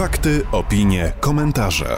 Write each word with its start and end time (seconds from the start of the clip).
Fakty, 0.00 0.46
opinie, 0.52 1.12
komentarze. 1.20 1.96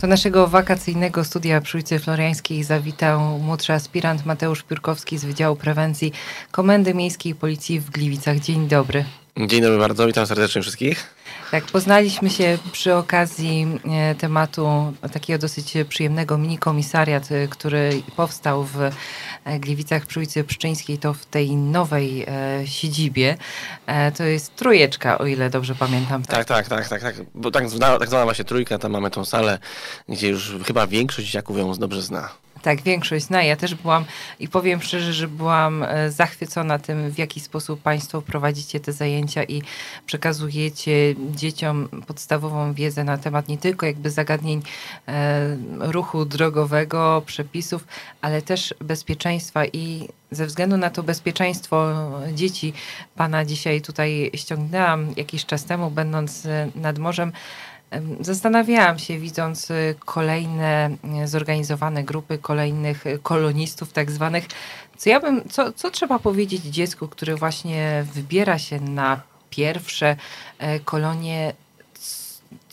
Do 0.00 0.06
naszego 0.06 0.46
wakacyjnego 0.46 1.24
studia 1.24 1.60
przy 1.60 1.76
ulicy 1.76 1.98
Floriańskiej 1.98 2.64
zawitał 2.64 3.38
młodszy 3.38 3.72
aspirant 3.72 4.26
Mateusz 4.26 4.62
Piórkowski 4.62 5.18
z 5.18 5.24
Wydziału 5.24 5.56
Prewencji 5.56 6.12
Komendy 6.50 6.94
Miejskiej 6.94 7.34
Policji 7.34 7.80
w 7.80 7.90
Gliwicach. 7.90 8.38
Dzień 8.38 8.68
dobry. 8.68 9.04
Dzień 9.46 9.62
dobry 9.62 9.78
bardzo, 9.78 10.06
witam 10.06 10.26
serdecznie 10.26 10.62
wszystkich. 10.62 11.14
Tak, 11.50 11.64
poznaliśmy 11.64 12.30
się 12.30 12.58
przy 12.72 12.94
okazji 12.94 13.66
e, 13.84 14.14
tematu 14.14 14.94
takiego 15.12 15.38
dosyć 15.38 15.74
przyjemnego 15.88 16.38
mini 16.38 16.58
komisariat, 16.58 17.32
e, 17.32 17.48
który 17.48 18.02
powstał 18.16 18.64
w 18.64 18.80
e, 19.44 19.58
Gliwicach 19.60 20.06
przy 20.06 20.18
ulicy 20.18 20.44
Pszczyńskiej, 20.44 20.98
to 20.98 21.14
w 21.14 21.26
tej 21.26 21.56
nowej 21.56 22.26
siedzibie. 22.64 23.36
To 24.16 24.24
jest 24.24 24.56
trójeczka, 24.56 25.18
o 25.18 25.26
ile 25.26 25.50
dobrze 25.50 25.74
pamiętam. 25.74 26.22
Tak, 26.22 26.44
tak, 26.44 26.68
tak, 26.68 26.88
tak, 26.88 27.02
tak. 27.02 27.14
Bo 27.34 27.50
tak 27.50 27.68
zwana, 27.68 27.98
tak 27.98 28.08
zwana 28.08 28.24
właśnie 28.24 28.44
trójka, 28.44 28.78
tam 28.78 28.92
mamy 28.92 29.10
tą 29.10 29.24
salę, 29.24 29.58
gdzie 30.08 30.28
już 30.28 30.52
chyba 30.66 30.86
większość 30.86 31.26
dzieciaków 31.26 31.58
ją 31.58 31.74
dobrze 31.74 32.02
zna. 32.02 32.43
Tak, 32.64 32.82
większość 32.82 33.24
zna. 33.24 33.42
Ja 33.42 33.56
też 33.56 33.74
byłam 33.74 34.04
i 34.40 34.48
powiem 34.48 34.82
szczerze, 34.82 35.12
że 35.12 35.28
byłam 35.28 35.82
e, 35.82 36.10
zachwycona 36.10 36.78
tym, 36.78 37.10
w 37.10 37.18
jaki 37.18 37.40
sposób 37.40 37.82
Państwo 37.82 38.22
prowadzicie 38.22 38.80
te 38.80 38.92
zajęcia 38.92 39.44
i 39.44 39.62
przekazujecie 40.06 41.14
dzieciom 41.30 41.88
podstawową 42.06 42.72
wiedzę 42.72 43.04
na 43.04 43.18
temat 43.18 43.48
nie 43.48 43.58
tylko 43.58 43.86
jakby 43.86 44.10
zagadnień 44.10 44.62
e, 45.08 45.56
ruchu 45.78 46.24
drogowego, 46.24 47.22
przepisów, 47.26 47.86
ale 48.20 48.42
też 48.42 48.74
bezpieczeństwa 48.80 49.66
i 49.66 50.08
ze 50.30 50.46
względu 50.46 50.76
na 50.76 50.90
to 50.90 51.02
bezpieczeństwo 51.02 51.94
dzieci 52.32 52.72
Pana 53.16 53.44
dzisiaj 53.44 53.80
tutaj 53.80 54.30
ściągnęłam 54.34 55.06
jakiś 55.16 55.46
czas 55.46 55.64
temu, 55.64 55.90
będąc 55.90 56.46
e, 56.46 56.68
nad 56.74 56.98
morzem. 56.98 57.32
Zastanawiałam 58.20 58.98
się, 58.98 59.18
widząc 59.18 59.70
y, 59.70 59.94
kolejne 60.04 60.96
y, 61.24 61.28
zorganizowane 61.28 62.04
grupy 62.04 62.38
kolejnych 62.38 63.06
y, 63.06 63.18
kolonistów, 63.22 63.92
tak 63.92 64.10
zwanych, 64.10 64.46
co 64.96 65.10
ja 65.10 65.20
bym, 65.20 65.48
co, 65.48 65.72
co 65.72 65.90
trzeba 65.90 66.18
powiedzieć 66.18 66.62
dziecku, 66.62 67.08
które 67.08 67.36
właśnie 67.36 68.04
wybiera 68.14 68.58
się 68.58 68.80
na 68.80 69.20
pierwsze 69.50 70.16
e, 70.58 70.80
kolonie, 70.80 71.54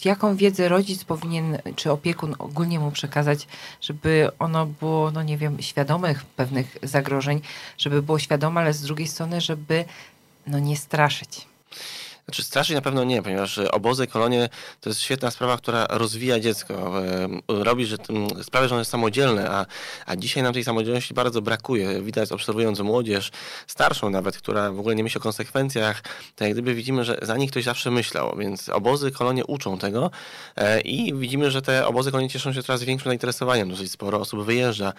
jaką 0.05 0.35
wiedzę 0.35 0.69
rodzic 0.69 1.03
powinien, 1.03 1.57
czy 1.75 1.91
opiekun 1.91 2.35
ogólnie 2.39 2.79
mu 2.79 2.91
przekazać, 2.91 3.47
żeby 3.81 4.29
ono 4.39 4.65
było, 4.65 5.11
no 5.11 5.23
nie 5.23 5.37
wiem, 5.37 5.61
świadomych 5.61 6.25
pewnych 6.25 6.77
zagrożeń, 6.83 7.41
żeby 7.77 8.01
było 8.01 8.19
świadome, 8.19 8.61
ale 8.61 8.73
z 8.73 8.81
drugiej 8.81 9.07
strony, 9.07 9.41
żeby 9.41 9.85
no 10.47 10.59
nie 10.59 10.77
straszyć. 10.77 11.47
Znaczy 12.31 12.43
straszyć 12.43 12.75
na 12.75 12.81
pewno 12.81 13.03
nie, 13.03 13.21
ponieważ 13.21 13.57
e, 13.57 13.71
obozy, 13.71 14.07
kolonie 14.07 14.49
to 14.81 14.89
jest 14.89 15.01
świetna 15.01 15.31
sprawa, 15.31 15.57
która 15.57 15.87
rozwija 15.89 16.39
dziecko. 16.39 17.03
e, 17.05 17.63
Robi, 17.63 17.85
że 17.85 17.97
mm, 18.09 18.43
sprawia, 18.43 18.67
że 18.67 18.75
ono 18.75 18.81
jest 18.81 18.91
samodzielne, 18.91 19.49
a, 19.49 19.65
a 20.05 20.15
dzisiaj 20.15 20.43
nam 20.43 20.53
tej 20.53 20.63
samodzielności 20.63 21.13
bardzo 21.13 21.41
brakuje. 21.41 22.01
Widać 22.01 22.31
obserwując 22.31 22.79
młodzież, 22.79 23.31
starszą 23.67 24.09
nawet, 24.09 24.37
która 24.37 24.71
w 24.71 24.79
ogóle 24.79 24.95
nie 24.95 25.03
myśli 25.03 25.17
o 25.17 25.21
konsekwencjach, 25.21 26.01
tak 26.35 26.47
jak 26.47 26.51
gdyby 26.51 26.73
widzimy, 26.73 27.03
że 27.03 27.17
za 27.21 27.37
nich 27.37 27.51
ktoś 27.51 27.63
zawsze 27.63 27.91
myślał, 27.91 28.35
więc 28.37 28.69
obozy, 28.69 29.11
kolonie 29.11 29.45
uczą 29.45 29.77
tego 29.77 30.11
e, 30.55 30.81
i 30.81 31.13
widzimy, 31.13 31.51
że 31.51 31.61
te 31.61 31.87
obozy, 31.87 32.11
kolonie 32.11 32.29
cieszą 32.29 32.53
się 32.53 32.63
coraz 32.63 32.83
większym 32.83 33.09
zainteresowaniem. 33.09 33.69
Dosyć 33.69 33.91
sporo 33.91 34.19
osób 34.19 34.45
wyjeżdża. 34.45 34.93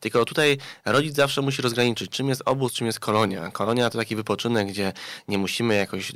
Tylko 0.00 0.24
tutaj 0.24 0.58
rodzic 0.84 1.14
zawsze 1.16 1.42
musi 1.42 1.62
rozgraniczyć, 1.62 2.10
czym 2.10 2.28
jest 2.28 2.42
obóz, 2.44 2.72
czym 2.72 2.86
jest 2.86 3.00
kolonia. 3.00 3.50
Kolonia 3.50 3.90
to 3.90 3.98
taki 3.98 4.16
wypoczynek, 4.16 4.68
gdzie 4.68 4.92
nie 5.28 5.38
musimy 5.38 5.74
jakoś 5.74 6.12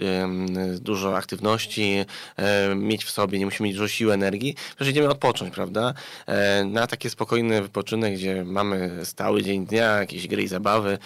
dużo 0.80 1.16
aktywności 1.16 2.04
em, 2.36 2.84
mieć 2.84 3.04
w 3.04 3.10
sobie, 3.10 3.38
nie 3.38 3.44
musimy 3.44 3.68
mieć 3.68 3.76
dużo 3.76 3.88
siły, 3.88 4.12
energii, 4.12 4.54
przecież 4.76 4.88
idziemy 4.88 5.08
odpocząć, 5.08 5.54
prawda? 5.54 5.94
E, 6.26 6.64
na 6.64 6.86
taki 6.86 7.10
spokojny 7.10 7.62
wypoczynek, 7.62 8.14
gdzie 8.14 8.44
mamy 8.44 9.00
stały 9.04 9.42
dzień 9.42 9.66
dnia, 9.66 9.98
jakieś 9.98 10.28
gry 10.28 10.42
i 10.42 10.48
zabawy, 10.48 10.98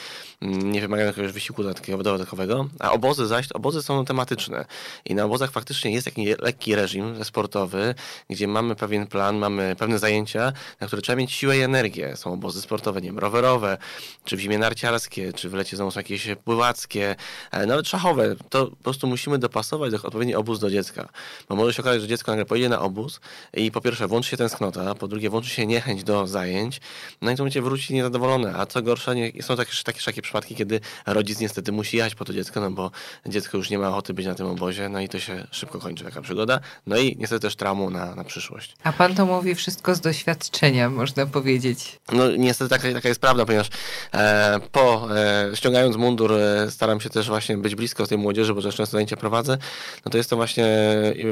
m, 0.43 0.73
nie 0.73 0.81
wymagają 0.81 1.07
jakiegoś 1.07 1.33
wysiłku 1.33 1.63
dodatkowego, 1.63 2.03
dodatkowego, 2.03 2.69
a 2.79 2.93
obozy 2.93 3.27
zaś, 3.27 3.53
obozy 3.53 3.83
są 3.83 4.05
tematyczne 4.05 4.65
i 5.05 5.15
na 5.15 5.25
obozach 5.25 5.51
faktycznie 5.51 5.91
jest 5.91 6.05
taki 6.05 6.27
lekki 6.39 6.75
reżim 6.75 7.25
sportowy, 7.25 7.95
gdzie 8.31 8.49
mamy 8.49 8.75
pewien 8.75 9.07
plan, 9.07 9.37
mamy 9.37 9.77
pewne 9.79 9.99
zajęcia, 9.99 10.53
na 10.81 10.87
które 10.87 11.03
trzeba 11.03 11.17
mieć 11.17 11.33
siłę 11.33 11.59
i 11.59 11.61
energię. 11.61 12.17
Są 12.17 12.33
obozy 12.33 12.61
sportowe, 12.61 13.01
nie 13.01 13.09
wiem, 13.09 13.19
rowerowe, 13.19 13.79
czy 14.25 14.37
w 14.37 14.41
zimie 14.41 14.59
narciarskie, 14.59 15.33
czy 15.33 15.49
w 15.49 15.55
lecie 15.55 15.77
są 15.77 15.91
jakieś 15.97 16.29
pływackie, 16.45 17.17
e, 17.51 17.67
nawet 17.67 17.89
szachowe. 17.89 18.37
To 18.51 18.67
po 18.67 18.77
prostu 18.77 19.07
musimy 19.07 19.28
dopasować 19.37 19.91
do, 19.91 19.97
odpowiedni 19.97 20.35
obóz 20.35 20.61
do 20.61 20.71
dziecka. 20.71 21.09
Bo 21.49 21.57
może 21.57 21.75
się 21.75 21.83
okazać, 21.83 22.01
że 22.01 22.09
dziecko 22.09 22.33
nagle 22.33 22.45
pojedzie 22.45 22.69
na 22.69 22.81
obóz 22.81 23.21
i 23.55 23.71
po 23.71 23.81
pierwsze 23.81 24.09
włączy 24.09 24.31
się 24.31 24.37
tęsknota, 24.37 24.95
po 24.95 25.09
drugie 25.09 25.31
włączy 25.31 25.51
się 25.51 25.67
niechęć 25.67 26.05
do 26.05 26.27
zajęć, 26.27 26.81
no 27.23 27.31
i 27.31 27.37
to 27.37 27.43
będzie 27.43 27.63
wróci 27.63 27.95
niezadowolone. 27.95 28.55
A 28.57 28.67
co 28.67 28.83
gorsza, 28.83 29.15
nie, 29.15 29.43
są 29.43 29.57
takie, 29.57 29.73
takie, 30.05 30.23
przypadki, 30.23 30.55
kiedy 30.55 30.81
rodzic 31.07 31.41
niestety 31.41 31.73
musi 31.73 31.97
jechać 31.97 32.15
po 32.15 32.25
to 32.25 32.33
dziecko, 32.33 32.61
no 32.61 32.71
bo 32.71 32.91
dziecko 33.27 33.57
już 33.57 33.71
nie 33.71 33.79
ma 33.79 33.89
ochoty 33.89 34.15
być 34.15 34.27
na 34.27 34.35
tym 34.35 34.47
obozie, 34.47 34.89
no 34.89 35.01
i 35.01 35.09
to 35.09 35.19
się 35.19 35.47
szybko 35.51 35.79
kończy 35.79 36.05
taka 36.05 36.21
przygoda. 36.21 36.61
No 36.87 36.97
i 36.97 37.17
niestety 37.19 37.41
też 37.41 37.57
traumą 37.57 37.91
na, 37.91 38.15
na 38.15 38.25
przyszłość. 38.25 38.77
A 38.85 38.93
pan 38.93 39.15
to 39.15 39.27
mówi 39.27 39.55
wszystko 39.55 39.95
z 39.95 40.01
doświadczenia, 40.01 40.91
można 40.91 41.27
powiedzieć. 41.27 41.99
No 42.13 42.31
niestety 42.31 42.71
taka, 42.71 42.93
taka 42.93 43.09
jest 43.09 43.21
prawda, 43.21 43.47
ponieważ 43.47 43.69
e, 44.15 44.61
po 44.73 45.09
e, 45.17 45.51
ściągając 45.55 45.97
mundur 45.97 46.33
e, 46.33 46.71
staram 46.71 47.01
się 47.01 47.11
też 47.11 47.29
właśnie 47.29 47.57
być 47.57 47.75
blisko 47.75 48.07
tej 48.07 48.19
młodzieży, 48.19 48.55
bo 48.55 48.63
często 48.63 48.87
zajęcia 48.87 49.17
prowadzę, 49.19 49.59
no 50.05 50.11
to 50.11 50.19
jestem 50.19 50.37
właśnie 50.37 50.67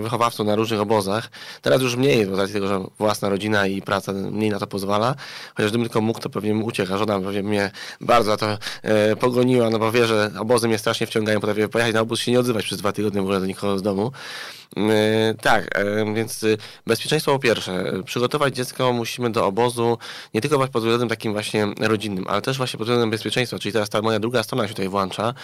wychowawcą 0.01 0.45
na 0.45 0.57
różnych 0.57 0.81
obozach. 0.81 1.31
Teraz 1.63 1.83
już 1.83 1.97
mniej, 1.97 2.27
z 2.27 2.39
racji 2.39 2.55
tego, 2.55 2.69
że 2.69 2.85
własna 2.99 3.29
rodzina 3.29 3.67
i 3.67 3.83
praca 3.83 4.13
mniej 4.13 4.51
na 4.51 4.59
to 4.59 4.67
pozwala, 4.67 5.15
chociaż 5.55 5.71
gdybym 5.71 5.87
tylko 5.87 6.01
mógł, 6.01 6.21
to 6.21 6.31
pewnie 6.31 6.51
bym 6.51 6.65
uciekł, 6.65 6.95
a 6.95 6.99
żona 6.99 7.21
pewnie 7.21 7.43
mnie 7.43 7.71
bardzo 8.01 8.37
to 8.37 8.59
e, 8.83 9.17
pogoniła, 9.17 9.71
no 9.71 9.79
bo 9.79 9.93
wie, 9.93 10.07
że 10.07 10.31
obozy 10.39 10.69
mnie 10.69 10.79
strasznie 10.79 11.07
wciągają, 11.07 11.41
potrafię 11.41 11.69
pojechać 11.69 11.95
na 11.95 12.01
obóz, 12.01 12.21
się 12.21 12.33
nie 12.33 12.41
odzywać 12.41 12.65
przez 12.65 12.79
dwa 12.79 12.93
tygodnie 12.93 13.21
w 13.21 13.25
ogóle 13.25 13.41
do 13.41 13.47
nikogo 13.47 13.79
z 13.79 13.83
domu. 13.83 14.13
E, 14.77 15.35
tak, 15.35 15.79
e, 15.79 16.15
więc 16.15 16.45
e, 16.45 16.47
bezpieczeństwo 16.87 17.33
po 17.33 17.39
pierwsze. 17.39 18.03
Przygotować 18.05 18.57
dziecko 18.57 18.93
musimy 18.93 19.31
do 19.31 19.47
obozu 19.47 19.99
nie 20.35 20.41
tylko 20.41 20.69
pod 20.69 20.83
względem 20.83 21.09
takim 21.09 21.33
właśnie 21.33 21.67
rodzinnym, 21.81 22.25
ale 22.29 22.43
też 22.43 22.57
właśnie 22.57 22.79
pod 22.79 22.87
względem 22.87 23.11
bezpieczeństwa, 23.11 23.59
czyli 23.59 23.73
teraz 23.73 23.91
ta 23.91 24.03
moja 24.03 24.19
druga 24.19 24.43
strona 24.43 24.69
się 24.69 24.75
tutaj 24.75 24.89
włącza. 24.89 25.35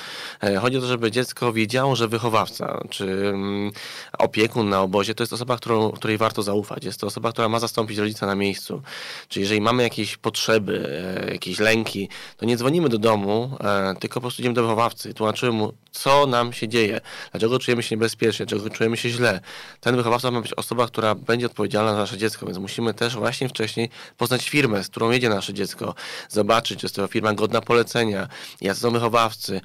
E, 0.43 0.57
Chodzi 0.57 0.77
o 0.79 0.81
to, 0.81 0.87
żeby 0.87 1.11
dziecko 1.11 1.53
wiedziało, 1.53 1.97
że 1.97 2.09
wychowawca 2.33 2.81
czy 2.91 3.05
mm, 3.05 3.73
opiekun 4.19 4.69
na 4.69 4.81
obozie 4.81 5.15
to 5.15 5.23
jest 5.23 5.33
osoba, 5.33 5.57
którą, 5.57 5.91
której 5.91 6.19
warto 6.19 6.43
zaufać. 6.43 6.85
Jest 6.85 7.01
to 7.01 7.07
osoba, 7.07 7.33
która 7.33 7.49
ma 7.49 7.59
zastąpić 7.59 7.99
rodzica 7.99 8.27
na 8.27 8.35
miejscu. 8.35 8.83
Czyli 9.29 9.43
jeżeli 9.43 9.61
mamy 9.61 9.83
jakieś 9.83 10.17
potrzeby, 10.17 11.03
e, 11.27 11.33
jakieś 11.33 11.59
lęki, 11.59 12.09
to 12.37 12.47
nie 12.47 12.57
dzwonimy 12.57 12.89
do 12.89 12.99
domu, 12.99 13.57
e, 13.61 13.95
tylko 14.01 14.15
po 14.15 14.21
prostu 14.21 14.43
idziemy 14.43 14.55
do 14.55 14.63
wychowawcy. 14.63 15.15
Tłumaczymy 15.15 15.53
mu, 15.53 15.73
co 15.91 16.27
nam 16.27 16.53
się 16.53 16.69
dzieje, 16.69 17.01
dlaczego 17.31 17.59
czujemy 17.59 17.83
się 17.83 17.97
niebezpiecznie, 17.97 18.47
dlaczego 18.47 18.71
czujemy 18.71 18.97
się 18.97 19.09
źle. 19.09 19.41
Ten 19.81 19.97
wychowawca 19.97 20.31
ma 20.31 20.41
być 20.41 20.55
osoba, 20.55 20.87
która 20.87 21.15
będzie 21.15 21.47
odpowiedzialna 21.47 21.93
za 21.93 21.99
nasze 21.99 22.19
dziecko, 22.19 22.47
więc 22.47 22.59
musimy 22.59 22.95
też 22.95 23.17
właśnie 23.17 23.49
wcześniej 23.49 23.91
poznać 24.17 24.49
firmę, 24.49 24.85
z 24.85 24.89
którą 24.89 25.11
jedzie 25.11 25.29
nasze 25.29 25.55
dziecko, 25.55 25.95
zobaczyć, 26.29 26.81
czy 26.81 26.87
jest 26.87 26.97
to 26.97 27.07
firma 27.07 27.33
godna 27.35 27.61
polecenia, 27.61 28.29
jacy 28.61 28.81
są 28.81 28.91
wychowawcy. 28.91 29.61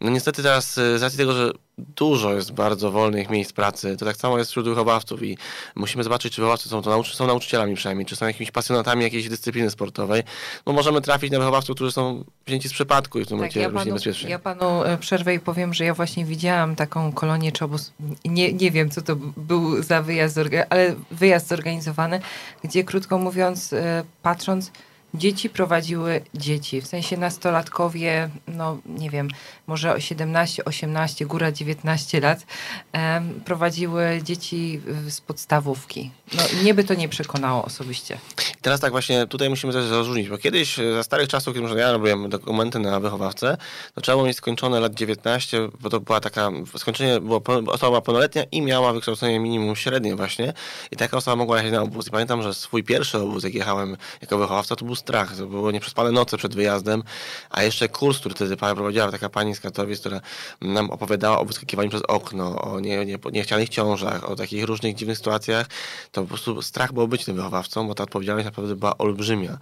No 0.00 0.10
niestety 0.10 0.42
teraz 0.42 0.78
y, 0.78 0.98
z 0.98 1.02
racji 1.02 1.18
tego, 1.18 1.32
że 1.32 1.52
dużo 1.78 2.34
jest 2.34 2.52
bardzo 2.52 2.90
wolnych 2.90 3.30
miejsc 3.30 3.52
pracy, 3.52 3.96
to 3.96 4.04
tak 4.04 4.16
samo 4.16 4.38
jest 4.38 4.50
wśród 4.50 4.68
wychowawców 4.68 5.22
i 5.22 5.38
musimy 5.74 6.04
zobaczyć, 6.04 6.34
czy 6.34 6.40
wychowawcy 6.40 6.68
są, 6.68 6.82
to 6.82 6.90
nauczy, 6.90 7.16
są 7.16 7.26
nauczycielami 7.26 7.74
przynajmniej, 7.74 8.06
czy 8.06 8.16
są 8.16 8.26
jakimiś 8.26 8.50
pasjonatami 8.50 9.02
jakiejś 9.02 9.28
dyscypliny 9.28 9.70
sportowej, 9.70 10.22
bo 10.64 10.72
możemy 10.72 11.00
trafić 11.00 11.32
na 11.32 11.38
wychowawców, 11.38 11.76
którzy 11.76 11.92
są 11.92 12.24
wzięci 12.46 12.68
z 12.68 12.72
przypadku 12.72 13.18
i 13.18 13.24
w 13.24 13.28
tym 13.28 13.36
momencie 13.36 13.60
ja 13.60 13.70
panu, 13.70 13.86
niebezpiecznie. 13.86 14.30
ja 14.30 14.38
panu 14.38 14.82
przerwę 15.00 15.34
i 15.34 15.40
powiem, 15.40 15.74
że 15.74 15.84
ja 15.84 15.94
właśnie 15.94 16.24
widziałam 16.24 16.76
taką 16.76 17.12
kolonię 17.12 17.52
czy 17.52 17.64
obóz, 17.64 17.92
nie, 18.24 18.52
nie 18.52 18.70
wiem 18.70 18.90
co 18.90 19.02
to 19.02 19.16
był 19.36 19.82
za 19.82 20.02
wyjazd, 20.02 20.38
ale 20.70 20.94
wyjazd 21.10 21.48
zorganizowany, 21.48 22.20
gdzie 22.64 22.84
krótko 22.84 23.18
mówiąc, 23.18 23.72
e, 23.72 24.04
patrząc, 24.22 24.72
dzieci 25.14 25.50
prowadziły 25.50 26.22
dzieci, 26.34 26.80
w 26.80 26.86
sensie 26.86 27.16
nastolatkowie, 27.16 28.30
no 28.48 28.78
nie 28.86 29.10
wiem, 29.10 29.28
może 29.66 29.92
o 29.94 30.00
17, 30.00 30.64
18, 30.64 31.26
góra 31.26 31.52
19 31.52 32.20
lat, 32.20 32.46
prowadziły 33.44 34.20
dzieci 34.22 34.80
z 35.08 35.20
podstawówki. 35.20 36.10
No 36.34 36.42
mnie 36.62 36.74
by 36.74 36.84
to 36.84 36.94
nie 36.94 37.08
przekonało 37.08 37.64
osobiście. 37.64 38.18
I 38.58 38.62
teraz 38.62 38.80
tak 38.80 38.90
właśnie 38.90 39.26
tutaj 39.26 39.50
musimy 39.50 39.72
też 39.72 39.90
rozróżnić, 39.90 40.28
bo 40.28 40.38
kiedyś 40.38 40.78
e, 40.78 40.92
za 40.92 41.02
starych 41.02 41.28
czasów, 41.28 41.54
kiedy 41.54 41.80
ja 41.80 41.92
robiłem 41.92 42.28
dokumenty 42.28 42.78
na 42.78 43.00
wychowawcę, 43.00 43.56
to 43.94 44.00
trzeba 44.00 44.16
było 44.16 44.26
mieć 44.26 44.36
skończone 44.36 44.80
lat 44.80 44.94
19, 44.94 45.68
bo 45.80 45.90
to 45.90 46.00
była 46.00 46.20
taka, 46.20 46.50
skończenie, 46.76 47.20
było, 47.20 47.42
osoba 47.66 48.00
pełnoletnia 48.00 48.44
i 48.52 48.62
miała 48.62 48.92
wykształcenie 48.92 49.40
minimum 49.40 49.76
średnie 49.76 50.16
właśnie 50.16 50.52
i 50.90 50.96
taka 50.96 51.16
osoba 51.16 51.36
mogła 51.36 51.56
jechać 51.56 51.72
na 51.72 51.82
obóz. 51.82 52.06
I 52.06 52.10
pamiętam, 52.10 52.42
że 52.42 52.54
swój 52.54 52.84
pierwszy 52.84 53.18
obóz, 53.18 53.44
jak 53.44 53.54
jechałem 53.54 53.96
jako 54.20 54.38
wychowawca, 54.38 54.76
to 54.76 54.84
był 54.84 54.96
strach, 55.00 55.36
to 55.36 55.46
było 55.46 55.70
nieprzespane 55.70 56.12
noce 56.12 56.36
przed 56.36 56.54
wyjazdem, 56.54 57.02
a 57.50 57.62
jeszcze 57.62 57.88
kurs, 57.88 58.18
który 58.18 58.34
wtedy 58.34 58.56
prowadziła 58.56 59.10
taka 59.10 59.28
pani 59.28 59.54
z 59.54 59.60
Katowic, 59.60 60.00
która 60.00 60.20
nam 60.60 60.90
opowiadała 60.90 61.38
o 61.38 61.44
wyskakiwaniu 61.44 61.88
przez 61.88 62.02
okno, 62.02 62.62
o 62.62 62.80
nie, 62.80 63.06
nie, 63.06 63.18
niechcianych 63.32 63.68
ciążach, 63.68 64.30
o 64.30 64.36
takich 64.36 64.64
różnych 64.64 64.94
dziwnych 64.94 65.18
sytuacjach, 65.18 65.66
to 66.12 66.22
po 66.22 66.28
prostu 66.28 66.62
strach 66.62 66.92
było 66.92 67.08
być 67.08 67.24
tym 67.24 67.36
wychowawcą, 67.36 67.88
bo 67.88 67.94
ta 67.94 68.04
odpowiedzialność 68.04 68.44
naprawdę 68.44 68.76
była 68.76 68.98
olbrzymia 68.98 69.58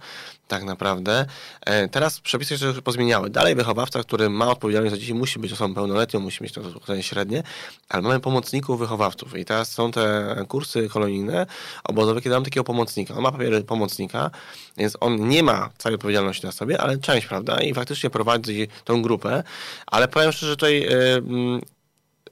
tak 0.49 0.63
naprawdę. 0.63 1.25
E, 1.65 1.87
teraz 1.87 2.19
przepisy 2.19 2.57
się 2.57 2.73
pozmieniały. 2.83 3.29
Dalej 3.29 3.55
wychowawca, 3.55 4.03
który 4.03 4.29
ma 4.29 4.51
odpowiedzialność 4.51 4.95
za 4.95 4.99
dzieci, 4.99 5.13
musi 5.13 5.39
być 5.39 5.53
osobą 5.53 5.73
pełnoletnią, 5.73 6.19
musi 6.19 6.43
mieć 6.43 6.53
to 6.53 6.61
wykształcenie 6.61 7.03
średnie, 7.03 7.43
ale 7.89 8.01
mamy 8.01 8.19
pomocników 8.19 8.79
wychowawców 8.79 9.37
i 9.37 9.45
teraz 9.45 9.71
są 9.71 9.91
te 9.91 10.35
kursy 10.47 10.89
kolonijne, 10.89 11.45
obozowe, 11.83 12.21
kiedy 12.21 12.35
mamy 12.35 12.45
takiego 12.45 12.63
pomocnika. 12.63 13.13
On 13.13 13.21
ma 13.21 13.31
papiery 13.31 13.63
pomocnika, 13.63 14.31
więc 14.77 14.97
on 14.99 15.28
nie 15.29 15.43
ma 15.43 15.69
całej 15.77 15.95
odpowiedzialności 15.95 16.45
na 16.45 16.51
sobie, 16.51 16.81
ale 16.81 16.97
część, 16.97 17.27
prawda, 17.27 17.61
i 17.61 17.73
faktycznie 17.73 18.09
prowadzi 18.09 18.67
tą 18.83 19.01
grupę, 19.01 19.43
ale 19.87 20.07
powiem 20.07 20.31
szczerze, 20.31 20.49
że 20.49 20.55
tutaj 20.55 20.87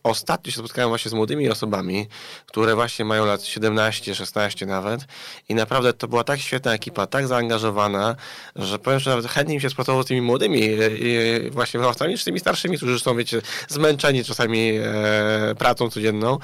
ostatnio 0.09 0.51
się 0.51 0.57
spotkałem 0.57 0.89
właśnie 0.89 1.11
z 1.11 1.13
młodymi 1.13 1.49
osobami, 1.49 2.07
które 2.45 2.75
właśnie 2.75 3.05
mają 3.05 3.25
lat 3.25 3.43
17, 3.43 4.15
16 4.15 4.65
nawet 4.65 5.01
i 5.49 5.55
naprawdę 5.55 5.93
to 5.93 6.07
była 6.07 6.23
tak 6.23 6.39
świetna 6.39 6.73
ekipa, 6.73 7.07
tak 7.07 7.27
zaangażowana, 7.27 8.15
że 8.55 8.79
powiem, 8.79 8.99
że 8.99 9.09
nawet 9.09 9.27
chętnie 9.27 9.55
mi 9.55 9.61
się 9.61 9.69
spotkało 9.69 10.03
z 10.03 10.05
tymi 10.05 10.21
młodymi 10.21 10.69
właśnie 11.51 11.79
wychowcami, 11.79 12.11
niż 12.11 12.21
z 12.21 12.25
tymi 12.25 12.39
starszymi, 12.39 12.77
którzy 12.77 12.99
są, 12.99 13.15
wiecie, 13.15 13.41
zmęczeni 13.67 14.23
czasami 14.23 14.71
e, 14.83 15.55
pracą 15.57 15.89
codzienną, 15.89 16.37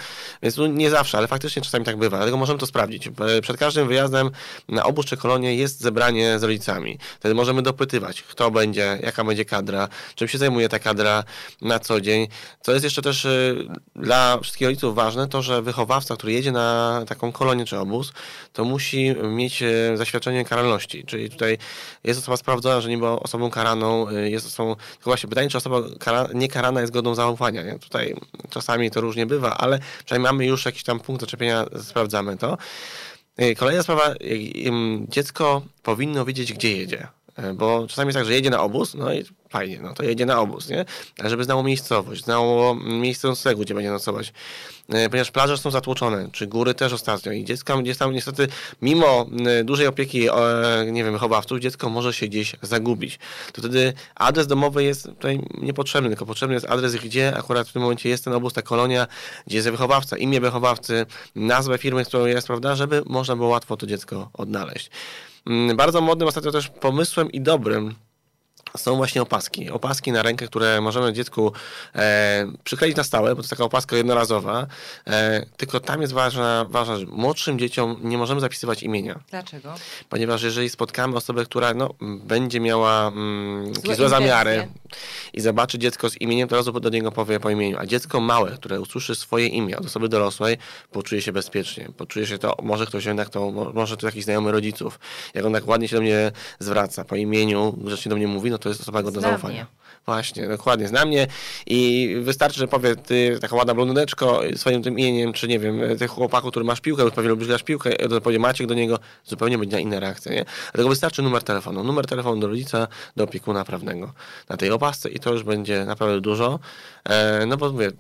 więc 0.44 0.58
no, 0.58 0.68
nie 0.68 0.90
zawsze, 0.90 1.18
ale 1.18 1.28
faktycznie 1.28 1.62
czasami 1.62 1.86
tak 1.86 1.98
bywa, 1.98 2.18
dlatego 2.18 2.38
możemy 2.38 2.60
to 2.60 2.66
sprawdzić. 2.66 3.08
E, 3.08 3.42
przed 3.42 3.58
każdym 3.58 3.88
wyjazdem 3.88 4.30
na 4.70 4.84
obóz 4.84 5.06
czy 5.06 5.18
kolonie 5.18 5.56
jest 5.56 5.82
zebranie 5.82 6.40
z 6.40 6.44
rodzicami. 6.44 6.98
Wtedy 7.20 7.36
możemy 7.36 7.62
dopytywać, 7.62 8.22
kto 8.22 8.52
będzie, 8.52 9.00
jaka 9.04 9.24
będzie 9.24 9.46
kadra, 9.46 9.88
czym 10.16 10.28
się 10.28 10.38
zajmuje 10.38 10.70
ta 10.70 10.80
kadra 10.80 11.24
na 11.62 11.80
co 11.80 12.02
dzień. 12.02 12.28
Co 12.62 12.72
jest 12.72 12.84
jeszcze 12.84 13.02
też 13.02 13.26
e, 13.26 13.53
dla 13.96 14.40
wszystkich 14.40 14.68
rodziców 14.68 14.96
ważne 14.96 15.28
to, 15.28 15.42
że 15.42 15.62
wychowawca, 15.62 16.16
który 16.16 16.34
jedzie 16.34 16.52
na 16.52 17.02
taką 17.08 17.32
kolonię 17.32 17.66
czy 17.66 17.80
obóz, 17.80 18.14
to 18.54 18.66
musi 18.66 19.16
mieć 19.24 19.64
e, 19.64 19.98
zaświadczenie 19.98 20.46
karalności. 20.46 21.04
Czyli 21.04 21.30
tutaj 21.30 21.58
jest 22.04 22.20
osoba 22.20 22.38
sprawdzona, 22.38 22.82
że 22.82 22.90
nie 22.90 22.98
była 22.98 23.20
osobą 23.20 23.50
karaną, 23.50 24.10
e, 24.10 24.30
jest 24.30 24.46
osobą. 24.46 24.76
Tylko 24.76 25.10
właśnie 25.10 25.30
pytanie, 25.30 25.50
czy 25.50 25.58
osoba 25.58 25.82
kara, 26.00 26.28
niekarana 26.34 26.82
jest 26.82 26.94
godną 26.94 27.16
zaufania. 27.16 27.64
Nie? 27.64 27.80
Tutaj 27.80 28.16
czasami 28.50 28.92
to 28.92 29.02
różnie 29.02 29.26
bywa, 29.26 29.58
ale 29.58 29.80
przynajmniej 30.06 30.32
mamy 30.32 30.46
już 30.46 30.66
jakiś 30.66 30.84
tam 30.84 31.00
punkt 31.00 31.22
zaczepienia, 31.22 31.66
sprawdzamy 31.82 32.38
to. 32.38 32.58
E, 33.38 33.56
kolejna 33.56 33.84
sprawa, 33.84 34.14
dziecko 35.10 35.62
powinno 35.84 36.26
wiedzieć, 36.26 36.54
gdzie 36.54 36.78
jedzie. 36.78 37.08
Bo 37.56 37.88
czasami 37.88 38.08
jest 38.08 38.18
tak, 38.18 38.26
że 38.26 38.34
jedzie 38.34 38.50
na 38.50 38.62
obóz, 38.62 38.94
no 38.94 39.14
i 39.14 39.26
fajnie, 39.50 39.80
no 39.82 39.94
to 39.94 40.04
jedzie 40.04 40.26
na 40.26 40.40
obóz, 40.40 40.70
nie? 40.70 40.86
Ale 41.20 41.30
żeby 41.30 41.44
znało 41.44 41.64
miejscowość, 41.64 42.24
znało 42.24 42.76
miejsce 42.76 43.28
noclegu, 43.28 43.62
gdzie 43.62 43.74
będzie 43.74 43.92
nocować. 43.92 44.34
E, 44.90 45.10
ponieważ 45.10 45.32
plaże 45.32 45.58
są 45.58 45.72
zatłoczone, 45.72 46.30
czy 46.32 46.48
góry 46.48 46.74
też 46.74 46.94
ostatnio 46.94 47.32
i 47.32 47.44
dziecko 47.44 47.78
gdzieś 47.78 47.98
tam 47.98 48.14
niestety, 48.14 48.48
mimo 48.82 49.26
e, 49.46 49.64
dużej 49.64 49.88
opieki, 49.88 50.30
e, 50.30 50.34
nie 50.92 51.04
wiem, 51.04 51.14
wychowawców, 51.14 51.60
dziecko 51.60 51.90
może 51.90 52.14
się 52.14 52.28
gdzieś 52.28 52.56
zagubić. 52.62 53.20
To 53.54 53.62
wtedy 53.62 53.94
adres 54.16 54.48
domowy 54.48 54.84
jest 54.84 55.04
tutaj 55.04 55.40
niepotrzebny, 55.62 56.10
tylko 56.10 56.26
potrzebny 56.26 56.54
jest 56.54 56.70
adres, 56.70 56.96
gdzie 56.96 57.38
akurat 57.38 57.70
w 57.70 57.74
tym 57.74 57.82
momencie 57.82 58.10
jest 58.10 58.24
ten 58.24 58.34
obóz, 58.34 58.54
ta 58.54 58.62
kolonia, 58.62 59.08
gdzie 59.48 59.58
jest 59.58 59.70
wychowawca, 59.70 60.18
imię 60.18 60.42
wychowawcy, 60.42 61.06
nazwę 61.36 61.78
firmy, 61.78 62.06
z 62.06 62.08
którą 62.08 62.26
jest, 62.26 62.48
prawda, 62.48 62.76
żeby 62.76 63.04
można 63.06 63.36
było 63.36 63.50
łatwo 63.50 63.78
to 63.78 63.88
dziecko 63.88 64.30
odnaleźć. 64.34 64.90
Mm, 65.48 65.78
bardzo 65.78 66.02
modnym 66.02 66.28
ostatnio 66.28 66.52
też 66.52 66.70
pomysłem 66.70 67.32
i 67.32 67.42
dobrym 67.42 67.96
są 68.78 68.96
właśnie 68.96 69.22
opaski. 69.22 69.70
Opaski 69.70 70.12
na 70.12 70.24
rękę, 70.24 70.48
które 70.48 70.82
możemy 70.82 71.14
dziecku 71.14 71.54
e, 71.96 72.48
przykleić 72.64 72.98
na 72.98 73.04
stałe, 73.04 73.30
bo 73.30 73.36
to 73.36 73.42
jest 73.42 73.50
taka 73.50 73.64
opaska 73.64 73.96
jednorazowa. 73.96 74.68
E, 75.08 75.46
tylko 75.58 75.80
tam 75.80 76.02
jest 76.02 76.14
ważna, 76.14 76.66
ważna 76.70 76.98
rzecz. 76.98 77.10
Młodszym 77.10 77.60
dzieciom 77.60 78.00
nie 78.04 78.18
możemy 78.18 78.42
zapisywać 78.42 78.84
imienia. 78.84 79.20
Dlaczego? 79.30 79.74
Ponieważ 80.10 80.44
jeżeli 80.44 80.70
spotkamy 80.70 81.16
osobę, 81.16 81.46
która 81.46 81.74
no, 81.74 81.90
będzie 82.02 82.60
miała 82.60 83.08
mm, 83.08 83.76
złe, 83.76 83.96
złe 83.96 84.10
zamiary 84.10 84.68
i 85.34 85.42
zobaczy 85.42 85.80
dziecko 85.80 86.10
z 86.10 86.22
imieniem, 86.22 86.48
to 86.48 86.56
razu 86.56 86.72
do 86.72 86.90
niego 86.90 87.12
powie 87.12 87.40
po 87.40 87.50
imieniu. 87.50 87.78
A 87.80 87.86
dziecko 87.86 88.20
małe, 88.20 88.52
które 88.52 88.82
usłyszy 88.82 89.16
swoje 89.16 89.48
imię 89.48 89.78
od 89.78 89.86
osoby 89.86 90.10
dorosłej, 90.10 90.58
poczuje 90.92 91.22
się 91.22 91.32
bezpiecznie. 91.32 91.90
Poczuje 91.98 92.28
się 92.28 92.38
to, 92.38 92.56
może 92.64 92.86
ktoś 92.86 93.06
jednak 93.06 93.30
to, 93.30 93.52
może 93.52 93.98
to 93.98 94.06
jakiś 94.06 94.24
znajomy 94.24 94.52
rodziców. 94.52 95.00
Jak 95.34 95.46
on 95.46 95.54
tak 95.54 95.68
ładnie 95.68 95.88
się 95.88 95.96
do 95.96 96.02
mnie 96.02 96.32
zwraca 96.60 97.06
po 97.06 97.16
imieniu, 97.16 97.74
grzecznie 97.78 98.10
do 98.10 98.16
mnie 98.16 98.28
mówi, 98.28 98.52
no 98.52 98.58
to 98.64 98.70
jest 98.70 98.82
osoba 98.82 99.04
godna 99.04 99.22
zaufania. 99.22 99.68
Właśnie, 100.06 100.48
dokładnie, 100.48 100.88
zna 100.88 101.06
mnie 101.06 101.28
i 101.66 102.10
wystarczy, 102.22 102.60
że 102.60 102.68
powie 102.68 102.96
ty, 102.96 103.38
taka 103.42 103.56
ładna 103.56 103.74
blondyneczko 103.74 104.42
swoim 104.56 104.84
tym 104.84 105.00
imieniem, 105.00 105.34
czy 105.34 105.48
nie 105.48 105.60
wiem, 105.60 105.98
tych 105.98 106.12
chłopaku, 106.12 106.50
który 106.50 106.66
masz 106.66 106.82
piłkę, 106.82 107.04
już 107.04 107.14
pewnie 107.14 107.30
lubisz 107.30 107.48
grać 107.48 107.64
piłkę, 107.64 107.96
to 107.96 108.22
powie 108.22 108.40
Maciek 108.40 108.68
do 108.68 108.74
niego, 108.74 109.00
zupełnie 109.26 109.58
będzie 109.58 109.80
inna 109.80 110.00
reakcja, 110.00 110.32
nie? 110.32 110.46
Dlatego 110.74 110.90
wystarczy 110.90 111.22
numer 111.22 111.44
telefonu, 111.44 111.84
numer 111.84 112.06
telefonu 112.06 112.42
do 112.42 112.48
rodzica, 112.48 112.88
do 113.16 113.24
opiekuna 113.24 113.66
prawnego 113.66 114.14
na 114.50 114.58
tej 114.58 114.72
opasce 114.72 115.10
i 115.10 115.20
to 115.20 115.34
już 115.34 115.44
będzie 115.44 115.86
naprawdę 115.86 116.22
dużo, 116.22 116.60
e, 117.04 117.46
no 117.46 117.58
bo 117.58 117.72
mówię, 117.72 117.92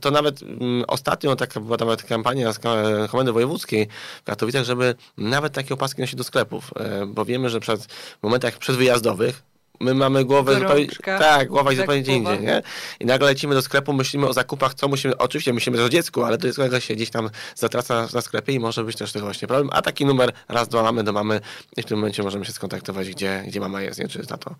to 0.00 0.10
nawet 0.10 0.42
mm, 0.42 0.84
ostatnio 0.88 1.36
taka 1.36 1.60
była 1.60 1.76
nawet 1.76 2.02
kampania 2.02 2.52
z 2.52 2.58
Komendy 3.10 3.32
Wojewódzkiej 3.32 3.88
w 4.22 4.24
Katowicach, 4.24 4.64
żeby 4.64 4.94
nawet 5.18 5.52
takie 5.52 5.74
opaski 5.74 6.00
nosić 6.00 6.16
do 6.16 6.24
sklepów, 6.24 6.70
e, 6.76 7.06
bo 7.06 7.24
wiemy, 7.24 7.50
że 7.50 7.60
przed 7.60 7.84
w 7.86 8.22
momentach 8.22 8.58
przedwyjazdowych 8.58 9.42
my 9.80 9.94
mamy 9.94 10.24
głowę 10.24 10.54
zupełnie, 10.54 10.86
tak, 11.04 11.48
głowa 11.48 11.70
jest 11.70 11.82
zupełnie 11.82 12.02
gdzie 12.02 12.16
indziej, 12.16 12.40
nie? 12.40 12.62
I 13.00 13.06
nagle 13.06 13.26
lecimy 13.28 13.54
do 13.54 13.62
sklepu, 13.62 13.92
myślimy 13.92 14.28
o 14.28 14.32
zakupach, 14.32 14.74
co 14.74 14.88
musimy, 14.88 15.18
oczywiście 15.18 15.52
myślimy 15.52 15.82
o 15.82 15.88
dziecku, 15.88 16.24
ale 16.24 16.38
to 16.38 16.46
dziecko 16.46 16.80
się 16.80 16.94
gdzieś 16.94 17.10
tam 17.10 17.30
zatraca 17.54 18.06
na 18.14 18.20
sklepie 18.20 18.52
i 18.52 18.60
może 18.60 18.84
być 18.84 18.96
też 18.96 19.12
tego 19.12 19.24
właśnie 19.24 19.48
problem, 19.48 19.70
a 19.72 19.82
taki 19.82 20.06
numer 20.06 20.32
raz, 20.48 20.68
dwa 20.68 20.82
mamy 20.82 21.04
do 21.04 21.12
mamy 21.12 21.40
i 21.76 21.82
w 21.82 21.84
tym 21.84 21.98
momencie 21.98 22.22
możemy 22.22 22.44
się 22.44 22.52
skontaktować, 22.52 23.10
gdzie, 23.10 23.44
gdzie 23.46 23.60
mama 23.60 23.80
jest, 23.80 24.00
nie? 24.00 24.08
Czy 24.08 24.18
na 24.30 24.36
to. 24.36 24.54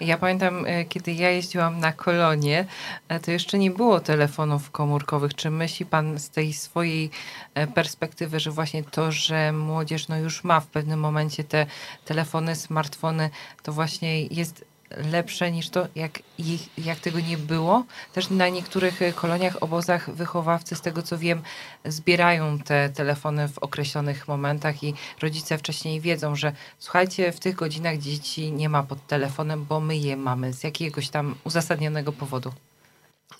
Ja 0.00 0.18
pamiętam, 0.18 0.64
e, 0.66 0.84
kiedy 0.84 1.12
ja 1.12 1.30
jeździłam 1.30 1.80
na 1.80 1.92
kolonie, 1.92 2.66
e, 3.08 3.20
to 3.20 3.30
jeszcze 3.30 3.58
nie 3.58 3.70
było 3.70 4.00
telefonów 4.00 4.70
komórkowych. 4.70 5.34
Czy 5.34 5.50
myśli 5.50 5.86
pan 5.86 6.18
z 6.18 6.30
tej 6.30 6.52
swojej 6.52 7.10
e, 7.54 7.66
perspektywy, 7.66 8.40
że 8.40 8.50
właśnie 8.50 8.84
to, 8.84 9.12
że 9.12 9.52
młodzież 9.52 10.08
no 10.08 10.18
już 10.18 10.44
ma 10.44 10.60
w 10.60 10.66
pewnym 10.66 11.00
momencie 11.00 11.44
te 11.44 11.66
telefony, 12.04 12.56
smartfony, 12.56 13.30
to 13.62 13.72
właśnie 13.72 14.26
jest 14.26 14.63
lepsze 15.12 15.52
niż 15.52 15.68
to, 15.68 15.86
jak, 15.94 16.18
ich, 16.38 16.78
jak 16.78 17.00
tego 17.00 17.20
nie 17.20 17.38
było. 17.38 17.84
Też 18.12 18.30
na 18.30 18.48
niektórych 18.48 19.02
e, 19.02 19.12
koloniach, 19.12 19.62
obozach 19.62 20.10
wychowawcy, 20.10 20.76
z 20.76 20.80
tego 20.80 21.02
co 21.02 21.18
wiem, 21.18 21.42
zbierają 21.84 22.58
te 22.58 22.88
telefony 22.88 23.48
w 23.48 23.58
określonych 23.58 24.28
momentach 24.28 24.84
i 24.84 24.94
rodzice 25.22 25.58
wcześniej 25.58 26.00
wiedzą, 26.00 26.36
że 26.36 26.52
słuchajcie, 26.78 27.32
w 27.32 27.40
tych 27.40 27.54
godzinach 27.54 27.98
dzieci 27.98 28.52
nie 28.52 28.68
ma 28.68 28.82
pod 28.82 29.06
telefonem, 29.06 29.64
bo 29.64 29.80
my 29.80 29.96
je 29.96 30.16
mamy 30.16 30.52
z 30.52 30.64
jakiegoś 30.64 31.08
tam 31.08 31.34
uzasadnionego 31.44 32.12
powodu. 32.12 32.52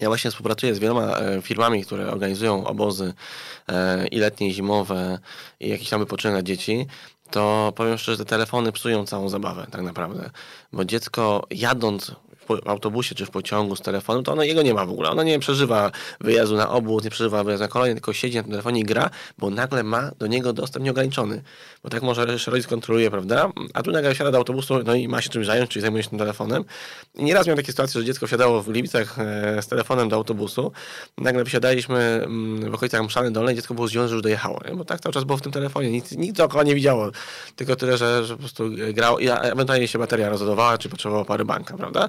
Ja 0.00 0.08
właśnie 0.08 0.30
współpracuję 0.30 0.74
z 0.74 0.78
wieloma 0.78 1.18
e, 1.18 1.42
firmami, 1.42 1.84
które 1.84 2.10
organizują 2.10 2.66
obozy 2.66 3.14
e, 3.68 4.06
i 4.06 4.18
letnie, 4.18 4.48
i 4.48 4.54
zimowe, 4.54 5.18
i 5.60 5.68
jakiś 5.68 5.88
tam 5.88 6.00
wypoczynek 6.00 6.34
dla 6.34 6.42
dzieci 6.42 6.86
to 7.34 7.72
powiem 7.76 7.98
szczerze, 7.98 8.16
że 8.16 8.24
te 8.24 8.30
telefony 8.30 8.72
psują 8.72 9.06
całą 9.06 9.28
zabawę 9.28 9.66
tak 9.70 9.82
naprawdę. 9.82 10.30
Bo 10.72 10.84
dziecko 10.84 11.46
jadąc 11.50 12.12
w 12.48 12.68
autobusie 12.68 13.14
czy 13.14 13.26
w 13.26 13.30
pociągu 13.30 13.76
z 13.76 13.80
telefonem, 13.80 14.24
to 14.24 14.32
ono 14.32 14.42
jego 14.42 14.62
nie 14.62 14.74
ma 14.74 14.86
w 14.86 14.90
ogóle. 14.90 15.10
Ono 15.10 15.22
nie 15.22 15.38
przeżywa 15.38 15.90
wyjazdu 16.20 16.56
na 16.56 16.70
obóz, 16.70 17.04
nie 17.04 17.10
przeżywa 17.10 17.44
wyjazdu 17.44 17.64
na 17.64 17.68
kolonie, 17.68 17.92
tylko 17.92 18.12
siedzi 18.12 18.36
na 18.36 18.42
tym 18.42 18.50
telefonie 18.50 18.80
i 18.80 18.84
gra, 18.84 19.10
bo 19.38 19.50
nagle 19.50 19.82
ma 19.82 20.10
do 20.18 20.26
niego 20.26 20.52
dostęp 20.52 20.84
nieograniczony. 20.84 21.42
Bo 21.82 21.90
tak 21.90 22.02
może 22.02 22.26
rodzic 22.46 22.66
kontroluje, 22.66 23.10
prawda? 23.10 23.50
A 23.74 23.82
tu 23.82 23.90
nagle 23.90 24.14
wsiada 24.14 24.30
do 24.30 24.38
autobusu 24.38 24.82
no 24.82 24.94
i 24.94 25.08
ma 25.08 25.20
się 25.20 25.30
czymś 25.30 25.46
zająć, 25.46 25.70
czyli 25.70 25.80
zajmuje 25.80 26.02
się 26.02 26.10
tym 26.10 26.18
telefonem. 26.18 26.64
I 27.14 27.24
nieraz 27.24 27.46
miałem 27.46 27.56
takie 27.56 27.72
sytuacje, 27.72 28.00
że 28.00 28.06
dziecko 28.06 28.26
wsiadało 28.26 28.62
w 28.62 28.68
Gliwicach 28.68 29.18
e, 29.18 29.62
z 29.62 29.68
telefonem 29.68 30.08
do 30.08 30.16
autobusu. 30.16 30.72
Nagle 31.18 31.44
wsiadaliśmy 31.44 31.98
mm, 31.98 32.70
w 32.70 32.74
okolicach 32.74 33.04
Mszany 33.04 33.30
Dolnej, 33.30 33.54
dziecko 33.54 33.74
było 33.74 33.86
zdziwione, 33.86 34.08
że 34.08 34.14
już 34.14 34.22
dojechało. 34.22 34.60
Bo 34.74 34.84
tak 34.84 35.00
cały 35.00 35.12
czas 35.12 35.24
było 35.24 35.38
w 35.38 35.42
tym 35.42 35.52
telefonie. 35.52 35.90
Nic, 35.90 36.12
nikt 36.12 36.36
dookoła 36.36 36.64
nie 36.64 36.74
widziało. 36.74 37.10
Tylko 37.56 37.76
tyle, 37.76 37.96
że, 37.96 38.24
że 38.24 38.34
po 38.34 38.40
prostu 38.40 38.70
grało 38.92 39.18
i 39.18 39.28
ewentualnie 39.28 39.88
się 39.88 39.98
bateria 39.98 40.28
rozładowała, 40.28 40.78
czy 40.78 40.88
potrzebowało 40.88 41.24
pary 41.24 41.44
banka, 41.44 41.76
prawda? 41.76 42.08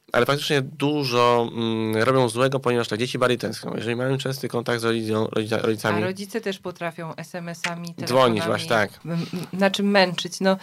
ale 0.11 0.25
faktycznie 0.25 0.61
dużo 0.61 1.49
mm, 1.53 2.03
robią 2.03 2.29
złego, 2.29 2.59
ponieważ 2.59 2.87
te 2.87 2.97
dzieci 2.97 3.17
bardziej 3.17 3.37
tęsknią. 3.37 3.73
Jeżeli 3.75 3.95
mają 3.95 4.17
częsty 4.17 4.47
kontakt 4.47 4.81
z 4.81 4.83
rodzicą, 4.83 5.27
rodzica, 5.27 5.57
rodzicami. 5.57 6.03
A 6.03 6.05
rodzice 6.05 6.41
też 6.41 6.59
potrafią 6.59 7.15
SMS-ami, 7.15 7.93
Dzwonić 8.05 8.43
właśnie, 8.43 8.69
tak. 8.69 8.89
Na 9.53 9.71
czym 9.71 9.91
męczyć? 9.91 10.39
No, 10.39 10.57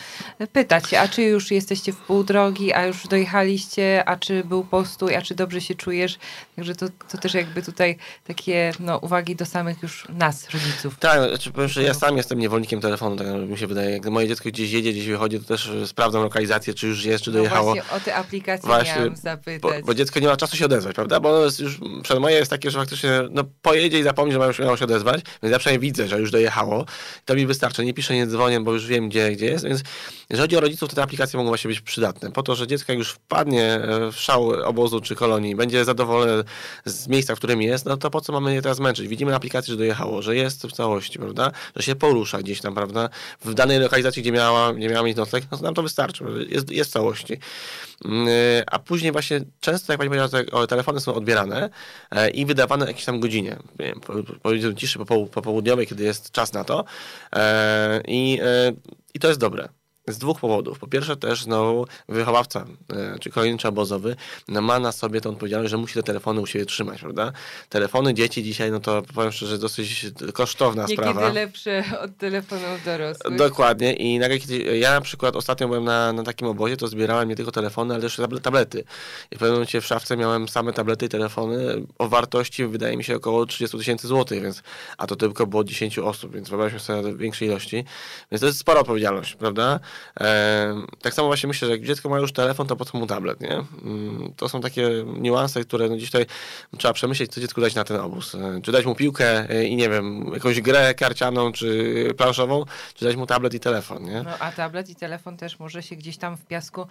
pytać 0.52 0.90
się, 0.90 1.00
a 1.00 1.08
czy 1.08 1.22
już 1.22 1.50
jesteście 1.50 1.92
w 1.92 1.96
pół 1.96 2.24
drogi, 2.24 2.72
a 2.72 2.86
już 2.86 3.06
dojechaliście, 3.06 4.02
a 4.06 4.16
czy 4.16 4.44
był 4.44 4.64
postój, 4.64 5.14
a 5.14 5.22
czy 5.22 5.34
dobrze 5.34 5.60
się 5.60 5.74
czujesz? 5.74 6.18
Także 6.56 6.74
to, 6.74 6.86
to 7.08 7.18
też 7.18 7.34
jakby 7.34 7.62
tutaj 7.62 7.96
takie 8.26 8.72
no, 8.80 8.98
uwagi 8.98 9.36
do 9.36 9.46
samych 9.46 9.82
już 9.82 10.06
nas, 10.08 10.50
rodziców. 10.50 10.98
Tak, 10.98 11.28
znaczy, 11.28 11.52
powiem, 11.52 11.68
że 11.68 11.82
ja 11.82 11.94
sam 11.94 12.16
jestem 12.16 12.38
niewolnikiem 12.38 12.80
telefonu, 12.80 13.16
tak 13.16 13.26
mi 13.26 13.58
się 13.58 13.66
wydaje. 13.66 13.90
Jak 13.90 14.06
moje 14.06 14.28
dziecko 14.28 14.48
gdzieś 14.48 14.72
jedzie, 14.72 14.92
gdzieś 14.92 15.06
wychodzi, 15.06 15.40
to 15.40 15.44
też 15.44 15.70
sprawdzam 15.86 16.22
lokalizację, 16.22 16.74
czy 16.74 16.86
już 16.86 17.04
jest, 17.04 17.24
czy 17.24 17.32
dojechało. 17.32 17.74
No 17.74 17.74
właśnie 17.74 17.96
o 17.96 18.00
te 18.00 18.14
aplikacje 18.14 18.66
właśnie, 18.66 18.94
miałam 18.94 19.37
zapytać. 19.38 19.80
Bo, 19.80 19.86
bo, 19.86 19.94
dziecko 19.94 20.20
nie 20.20 20.26
ma 20.26 20.36
czasu 20.36 20.56
się 20.56 20.64
odezwać, 20.64 20.94
prawda? 20.94 21.20
Bo 21.20 21.44
jest 21.44 21.60
już 21.60 21.80
przed 22.02 22.18
moje 22.18 22.36
jest 22.36 22.50
takie, 22.50 22.70
że 22.70 22.78
faktycznie 22.78 23.10
no, 23.30 23.44
pojedzie 23.62 23.98
i 23.98 24.02
zapomni, 24.02 24.32
że 24.32 24.38
miało 24.38 24.76
się 24.76 24.84
odezwać, 24.84 25.20
więc 25.42 25.52
ja 25.52 25.58
przynajmniej 25.58 25.90
widzę, 25.90 26.08
że 26.08 26.20
już 26.20 26.30
dojechało. 26.30 26.84
To 27.24 27.34
mi 27.34 27.46
wystarczy. 27.46 27.84
Nie 27.84 27.94
piszę, 27.94 28.14
nie 28.14 28.26
dzwonię, 28.26 28.60
bo 28.60 28.72
już 28.72 28.86
wiem, 28.86 29.08
gdzie, 29.08 29.32
gdzie 29.32 29.46
jest, 29.46 29.64
więc 29.64 29.82
jeżeli 30.30 30.44
chodzi 30.44 30.56
o 30.56 30.60
rodziców, 30.60 30.90
to 30.90 30.96
te 30.96 31.02
aplikacje 31.02 31.36
mogą 31.36 31.50
właśnie 31.50 31.68
być 31.68 31.80
przydatne. 31.80 32.32
Po 32.32 32.42
to, 32.42 32.54
że 32.54 32.66
dziecko 32.66 32.92
jak 32.92 32.98
już 32.98 33.10
wpadnie 33.10 33.64
e, 33.64 34.12
w 34.12 34.16
szał 34.16 34.48
obozu 34.48 35.00
czy 35.00 35.14
kolonii, 35.14 35.56
będzie 35.56 35.84
zadowolone 35.84 36.44
z 36.84 37.08
miejsca, 37.08 37.34
w 37.34 37.38
którym 37.38 37.62
jest, 37.62 37.86
no 37.86 37.96
to 37.96 38.10
po 38.10 38.20
co 38.20 38.32
mamy 38.32 38.54
je 38.54 38.62
teraz 38.62 38.80
męczyć? 38.80 39.08
Widzimy 39.08 39.30
na 39.30 39.36
aplikacji, 39.36 39.70
że 39.70 39.76
dojechało, 39.76 40.22
że 40.22 40.36
jest 40.36 40.66
w 40.66 40.72
całości, 40.72 41.18
prawda? 41.18 41.52
Że 41.76 41.82
się 41.82 41.94
porusza 41.94 42.38
gdzieś 42.38 42.60
tam, 42.60 42.74
prawda? 42.74 43.08
W 43.44 43.54
danej 43.54 43.78
lokalizacji, 43.78 44.22
gdzie 44.22 44.32
miała, 44.32 44.74
gdzie 44.74 44.88
miała 44.88 45.06
mieć 45.06 45.16
nocleg, 45.16 45.44
no 45.50 45.58
to 45.58 45.64
nam 45.64 45.74
to 45.74 45.82
wystarczy. 45.82 46.24
Jest, 46.48 46.70
jest 46.70 46.90
w 46.90 46.92
całości. 46.92 47.38
Mm, 48.04 48.28
e, 48.28 48.30
a 48.66 48.78
później 48.78 49.12
właśnie 49.12 49.27
często, 49.60 49.92
jak 49.92 49.98
pani 49.98 50.10
powiedziała, 50.10 50.66
telefony 50.66 51.00
są 51.00 51.14
odbierane 51.14 51.70
e, 52.10 52.30
i 52.30 52.46
wydawane 52.46 52.84
w 52.84 52.88
jakiejś 52.88 53.04
tam 53.04 53.20
godzinie. 53.20 53.56
Powiedzmy 54.42 54.74
ciszy 54.74 54.98
popołudniowej, 55.32 55.86
kiedy 55.86 56.04
jest 56.04 56.30
czas 56.30 56.52
na 56.52 56.64
to. 56.64 56.84
I, 58.08 58.40
i 59.14 59.18
to 59.18 59.28
jest 59.28 59.40
dobre. 59.40 59.68
Z 60.12 60.18
dwóch 60.18 60.40
powodów. 60.40 60.78
Po 60.78 60.86
pierwsze 60.86 61.16
też 61.16 61.42
znowu 61.42 61.86
wychowawca, 62.08 62.64
e, 62.92 63.18
czy 63.18 63.30
kolejny 63.30 63.58
czy 63.58 63.68
obozowy, 63.68 64.16
no 64.48 64.60
ma 64.60 64.78
na 64.78 64.92
sobie 64.92 65.20
tę 65.20 65.28
odpowiedzialność, 65.28 65.70
że 65.70 65.76
musi 65.76 65.94
te 65.94 66.02
telefony 66.02 66.40
u 66.40 66.46
siebie 66.46 66.66
trzymać, 66.66 67.00
prawda? 67.00 67.32
Telefony 67.68 68.14
dzieci 68.14 68.42
dzisiaj, 68.42 68.70
no 68.70 68.80
to 68.80 69.02
powiem 69.14 69.32
szczerze, 69.32 69.58
dosyć 69.58 70.06
kosztowna 70.32 70.82
Niekiedy 70.82 71.02
sprawa. 71.02 71.20
Niekiedy 71.20 71.40
lepsze 71.40 71.84
od 72.00 72.16
telefonów 72.16 72.84
dorosłych. 72.84 73.36
Dokładnie 73.36 73.92
i 73.92 74.18
nagle, 74.18 74.38
kiedy 74.38 74.78
ja 74.78 74.90
na 74.90 75.00
przykład 75.00 75.36
ostatnio 75.36 75.68
byłem 75.68 75.84
na, 75.84 76.12
na 76.12 76.22
takim 76.22 76.48
obozie, 76.48 76.76
to 76.76 76.88
zbierałem 76.88 77.28
nie 77.28 77.36
tylko 77.36 77.52
telefony, 77.52 77.94
ale 77.94 78.02
też 78.02 78.20
tablety. 78.42 78.84
I 79.30 79.36
w 79.36 79.38
pewnym 79.38 79.52
momencie 79.52 79.80
w 79.80 79.86
szafce 79.86 80.16
miałem 80.16 80.48
same 80.48 80.72
tablety 80.72 81.06
i 81.06 81.08
telefony 81.08 81.86
o 81.98 82.08
wartości, 82.08 82.66
wydaje 82.66 82.96
mi 82.96 83.04
się, 83.04 83.16
około 83.16 83.46
30 83.46 83.78
tysięcy 83.78 84.08
złotych, 84.08 84.42
więc, 84.42 84.62
a 84.98 85.06
to 85.06 85.16
tylko 85.16 85.46
było 85.46 85.64
10 85.64 85.98
osób, 85.98 86.34
więc 86.34 86.48
wyobraźmy 86.48 86.80
sobie 86.80 87.16
większej 87.16 87.48
ilości. 87.48 87.84
Więc 88.32 88.40
to 88.40 88.46
jest 88.46 88.58
spora 88.58 88.80
odpowiedzialność, 88.80 89.34
prawda? 89.34 89.80
Tak 91.02 91.14
samo 91.14 91.28
właśnie 91.28 91.46
myślę, 91.46 91.68
że 91.68 91.72
jak 91.72 91.84
dziecko 91.84 92.08
ma 92.08 92.18
już 92.18 92.32
telefon, 92.32 92.66
to 92.66 92.76
po 92.76 92.84
co 92.84 92.98
mu 92.98 93.06
tablet, 93.06 93.40
nie? 93.40 93.52
Mm, 93.52 94.32
to 94.36 94.48
są 94.48 94.60
takie 94.60 95.04
niuanse, 95.18 95.64
które 95.64 95.88
no 95.88 95.96
dzisiaj 95.96 96.26
trzeba 96.78 96.94
przemyśleć, 96.94 97.32
co 97.32 97.40
dziecku 97.40 97.60
dać 97.60 97.74
na 97.74 97.84
ten 97.84 98.00
obóz. 98.00 98.34
E, 98.34 98.60
czy 98.62 98.72
dać 98.72 98.86
mu 98.86 98.94
piłkę 98.94 99.50
e, 99.50 99.64
i 99.64 99.76
nie 99.76 99.88
wiem, 99.88 100.30
jakąś 100.34 100.60
grę 100.60 100.94
karcianą, 100.94 101.52
czy 101.52 102.14
planszową, 102.16 102.64
czy 102.94 103.04
dać 103.04 103.16
mu 103.16 103.26
tablet 103.26 103.54
i 103.54 103.60
telefon, 103.60 104.04
nie? 104.04 104.22
No, 104.22 104.30
a 104.38 104.52
tablet 104.52 104.90
i 104.90 104.94
telefon 104.94 105.36
też 105.36 105.58
może 105.58 105.82
się 105.82 105.96
gdzieś 105.96 106.16
tam 106.16 106.36
w 106.36 106.46
piasku 106.46 106.86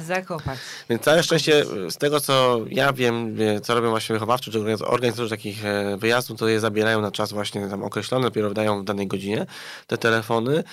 zakopać. 0.00 0.58
Więc 0.90 1.02
całe 1.02 1.22
szczęście 1.22 1.64
z 1.90 1.96
tego, 1.96 2.20
co 2.20 2.60
ja 2.68 2.92
wiem, 2.92 3.36
co 3.62 3.74
robią 3.74 3.90
właśnie 3.90 4.12
wychowawcy, 4.12 4.50
czy 4.50 4.58
organizatorzy 4.86 5.30
takich 5.30 5.64
e, 5.64 5.96
wyjazdów, 5.96 6.38
to 6.38 6.48
je 6.48 6.60
zabierają 6.60 7.00
na 7.00 7.10
czas 7.10 7.32
właśnie 7.32 7.68
tam 7.68 7.82
określony, 7.82 8.24
dopiero 8.24 8.48
wydają 8.48 8.80
w 8.80 8.84
danej 8.84 9.06
godzinie 9.06 9.46
te 9.86 9.98
telefony 9.98 10.64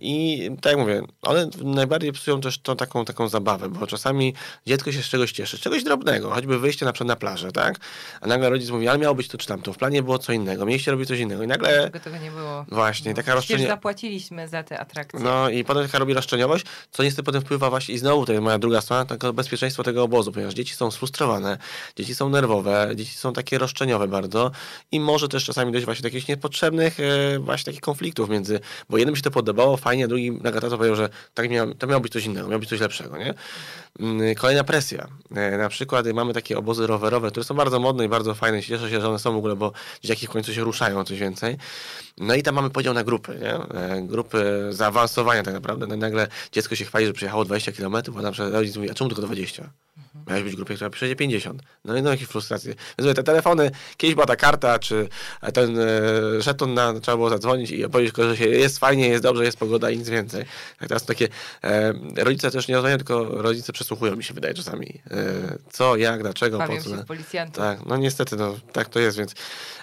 i 0.00 0.50
tak 0.60 0.72
jak 0.72 0.80
mówię, 0.80 1.02
one 1.22 1.50
najbardziej 1.64 2.12
psują 2.12 2.40
też 2.40 2.58
tą 2.58 2.76
taką, 2.76 3.04
taką 3.04 3.28
zabawę, 3.28 3.68
bo 3.68 3.86
czasami 3.86 4.34
dziecko 4.66 4.92
się 4.92 5.02
z 5.02 5.06
czegoś 5.06 5.32
cieszy, 5.32 5.56
z 5.56 5.60
czegoś 5.60 5.84
drobnego, 5.84 6.30
choćby 6.30 6.58
wyjście 6.58 6.86
na 6.86 6.92
przykład 6.92 7.08
na 7.08 7.16
plażę, 7.16 7.52
tak? 7.52 7.78
A 8.20 8.26
nagle 8.26 8.50
rodzic 8.50 8.70
mówi, 8.70 8.88
ale 8.88 8.98
miało 8.98 9.14
być 9.14 9.28
to 9.28 9.38
czy 9.38 9.46
tamto, 9.46 9.72
w 9.72 9.78
planie 9.78 10.02
było 10.02 10.18
co 10.18 10.32
innego, 10.32 10.66
mieliście 10.66 10.90
robić 10.90 11.08
coś 11.08 11.18
innego 11.18 11.42
i 11.42 11.46
nagle... 11.46 11.68
Dlaczego 11.68 12.00
tego 12.00 12.16
nie 12.16 12.30
było? 12.30 12.64
Właśnie, 12.68 13.10
no, 13.10 13.16
taka 13.16 13.34
roszczenie... 13.34 13.66
zapłaciliśmy 13.66 14.48
za 14.48 14.62
te 14.62 14.80
atrakcje. 14.80 15.20
No 15.20 15.48
i 15.48 15.64
potem 15.64 15.86
taka 15.86 15.98
robi 15.98 16.14
roszczeniowość, 16.14 16.64
co 16.90 17.02
niestety 17.02 17.22
potem 17.22 17.40
wpływa 17.40 17.70
właśnie 17.70 17.94
i 17.94 17.98
znowu 17.98 18.26
to 18.26 18.32
jest 18.32 18.44
moja 18.44 18.58
druga 18.58 18.80
strona, 18.80 19.04
tego 19.04 19.32
bezpieczeństwo 19.32 19.82
tego 19.82 20.02
obozu, 20.02 20.32
ponieważ 20.32 20.54
dzieci 20.54 20.74
są 20.74 20.90
sfrustrowane, 20.90 21.58
dzieci 21.96 22.14
są 22.14 22.28
nerwowe, 22.28 22.90
dzieci 22.94 23.16
są 23.16 23.32
takie 23.32 23.58
roszczeniowe 23.58 24.08
bardzo 24.08 24.50
i 24.92 25.00
może 25.00 25.28
też 25.28 25.44
czasami 25.44 25.72
dojść 25.72 25.84
właśnie 25.84 26.02
do 26.02 26.08
jakichś 26.08 26.28
niepotrzebnych 26.28 27.00
e, 27.00 27.38
właśnie 27.38 27.64
takich 27.64 27.80
konfliktów 27.80 28.28
między, 28.28 28.60
bo 28.90 28.98
jednym 28.98 29.16
się 29.16 29.22
to 29.22 29.30
podobało 29.30 29.76
fajnie, 29.76 30.04
a 30.04 30.08
drugi 30.08 30.32
to 30.52 30.78
powiedział, 30.78 30.96
że 30.96 31.08
tak 31.34 31.50
miał, 31.50 31.74
to 31.74 31.86
miało 31.86 32.00
być 32.00 32.12
coś 32.12 32.24
innego, 32.24 32.48
miało 32.48 32.60
być 32.60 32.68
coś 32.68 32.80
lepszego, 32.80 33.18
nie? 33.18 33.34
Mm, 34.00 34.34
kolejna 34.34 34.64
presja. 34.64 35.06
E, 35.36 35.58
na 35.58 35.68
przykład 35.68 36.06
mamy 36.06 36.34
takie 36.34 36.58
obozy 36.58 36.86
rowerowe, 36.86 37.30
które 37.30 37.44
są 37.44 37.54
bardzo 37.54 37.80
modne 37.80 38.04
i 38.04 38.08
bardzo 38.08 38.34
fajne. 38.34 38.62
Cieszę 38.62 38.90
się, 38.90 39.00
że 39.00 39.08
one 39.08 39.18
są 39.18 39.32
w 39.32 39.36
ogóle, 39.36 39.56
bo 39.56 39.72
dzieciaki 40.02 40.26
w 40.26 40.30
końcu 40.30 40.54
się 40.54 40.64
ruszają 40.64 41.04
coś 41.04 41.18
więcej. 41.18 41.56
No 42.18 42.34
i 42.34 42.42
tam 42.42 42.54
mamy 42.54 42.70
podział 42.70 42.94
na 42.94 43.04
grupy, 43.04 43.38
nie? 43.40 43.54
E, 43.54 44.02
grupy 44.02 44.68
zaawansowania 44.70 45.42
tak 45.42 45.54
naprawdę. 45.54 45.86
No 45.86 45.96
nagle 45.96 46.28
dziecko 46.52 46.76
się 46.76 46.84
chwali, 46.84 47.06
że 47.06 47.12
przyjechało 47.12 47.44
20 47.44 47.72
km, 47.72 47.94
a 48.18 48.22
na 48.22 48.32
przykład 48.32 48.52
rodzic 48.52 48.76
mówi, 48.76 48.90
a 48.90 48.94
czemu 48.94 49.10
tylko 49.10 49.22
20? 49.22 49.70
Miałeś 50.26 50.44
być 50.44 50.52
w 50.52 50.56
grupie, 50.56 50.74
która 50.74 50.90
przejdzie 50.90 51.16
50. 51.16 51.62
No 51.84 51.96
i 51.96 52.02
no 52.02 52.10
jakieś 52.10 52.28
frustracje. 52.28 52.74
Więc 52.98 53.16
te 53.16 53.22
telefony, 53.22 53.70
kiedyś 53.96 54.14
była 54.14 54.26
ta 54.26 54.36
karta, 54.36 54.78
czy 54.78 55.08
ten 55.54 55.78
e, 55.78 55.86
żeton 56.38 56.74
na, 56.74 57.00
trzeba 57.00 57.16
było 57.16 57.30
zadzwonić 57.30 57.70
i 57.70 57.88
powiedzieć, 57.88 58.16
że 58.16 58.36
się 58.36 58.48
jest 58.48 58.78
fajnie, 58.78 59.08
jest 59.08 59.22
dobrze, 59.22 59.44
jest 59.44 59.58
pogoda 59.58 59.90
i 59.90 59.98
nic 59.98 60.08
więcej. 60.08 60.44
Tak 60.78 60.88
teraz 60.88 61.04
takie, 61.04 61.28
e, 61.64 61.92
rodzice 62.16 62.50
też 62.50 62.68
nie 62.68 62.74
rozmawiają, 62.74 62.98
tylko 62.98 63.24
rodzice 63.24 63.72
przesłuchują, 63.72 64.16
mi 64.16 64.24
się 64.24 64.34
wydaje 64.34 64.54
czasami. 64.54 65.02
E, 65.10 65.58
co, 65.72 65.96
jak, 65.96 66.22
dlaczego, 66.22 66.58
Bawią 66.58 66.76
po 66.76 66.82
co. 66.82 66.96
się 66.96 67.04
policjantów. 67.04 67.56
Tak, 67.56 67.86
no 67.86 67.96
niestety, 67.96 68.36
no 68.36 68.54
tak 68.72 68.88
to 68.88 69.00
jest, 69.00 69.18
więc 69.18 69.34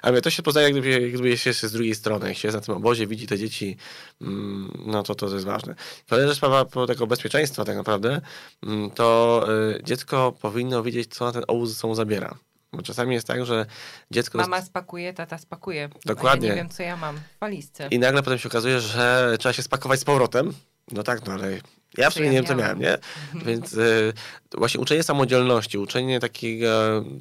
ale 0.02 0.22
to 0.22 0.30
się 0.30 0.44
poznaje, 0.44 0.72
gdyby, 0.72 1.12
gdyby 1.12 1.38
się 1.38 1.54
z 1.54 1.72
drugiej 1.72 1.96
strony, 1.96 2.28
jak 2.28 2.38
się 2.38 2.52
na 2.52 2.62
tym 2.62 2.76
obozie, 2.76 3.08
widzi 3.08 3.28
te 3.28 3.38
dzieci, 3.38 3.78
mm, 4.22 4.84
no 4.86 5.04
to 5.04 5.16
to 5.16 5.34
jest 5.34 5.46
ważne. 5.46 5.76
Kolejna 6.10 6.34
sprawa 6.36 6.66
tego 6.88 7.08
bezpieczeństwa 7.08 7.66
tak 7.66 7.76
naprawdę, 7.76 8.22
mm, 8.64 8.92
to 8.92 9.46
y, 9.80 9.84
dziecko 9.84 10.17
powinno 10.42 10.84
wiedzieć, 10.84 11.14
co 11.14 11.26
na 11.26 11.32
ten 11.32 11.44
obóz 11.48 11.70
ze 11.70 11.76
sobą 11.76 11.96
zabiera. 11.96 12.38
Bo 12.74 12.82
czasami 12.82 13.14
jest 13.14 13.28
tak, 13.28 13.46
że 13.46 13.66
dziecko. 14.12 14.38
Mama 14.38 14.62
spakuje, 14.62 15.14
tata 15.14 15.38
spakuje. 15.38 15.90
Dokładnie. 16.06 16.48
Ja 16.48 16.56
nie 16.56 16.62
wiem, 16.62 16.70
co 16.70 16.84
ja 16.84 16.98
mam 16.98 17.18
w 17.18 17.40
walizce. 17.40 17.88
I 17.92 18.00
nagle 18.00 18.24
potem 18.24 18.40
się 18.40 18.50
okazuje, 18.50 18.80
że 18.80 19.36
trzeba 19.40 19.54
się 19.54 19.64
spakować 19.64 20.00
z 20.00 20.04
powrotem. 20.04 20.54
No 20.92 21.04
tak, 21.04 21.26
no 21.26 21.34
ale 21.34 21.58
ja 21.98 22.10
w 22.10 22.14
sumie 22.14 22.26
ja 22.26 22.32
nie 22.32 22.38
wiem, 22.38 22.46
co 22.46 22.56
miałem, 22.56 22.80
nie? 22.80 22.98
Więc 23.46 23.74
y, 23.74 24.14
właśnie 24.58 24.80
uczenie 24.80 25.04
samodzielności, 25.04 25.78
uczenie 25.78 26.20
takiego, 26.20 26.68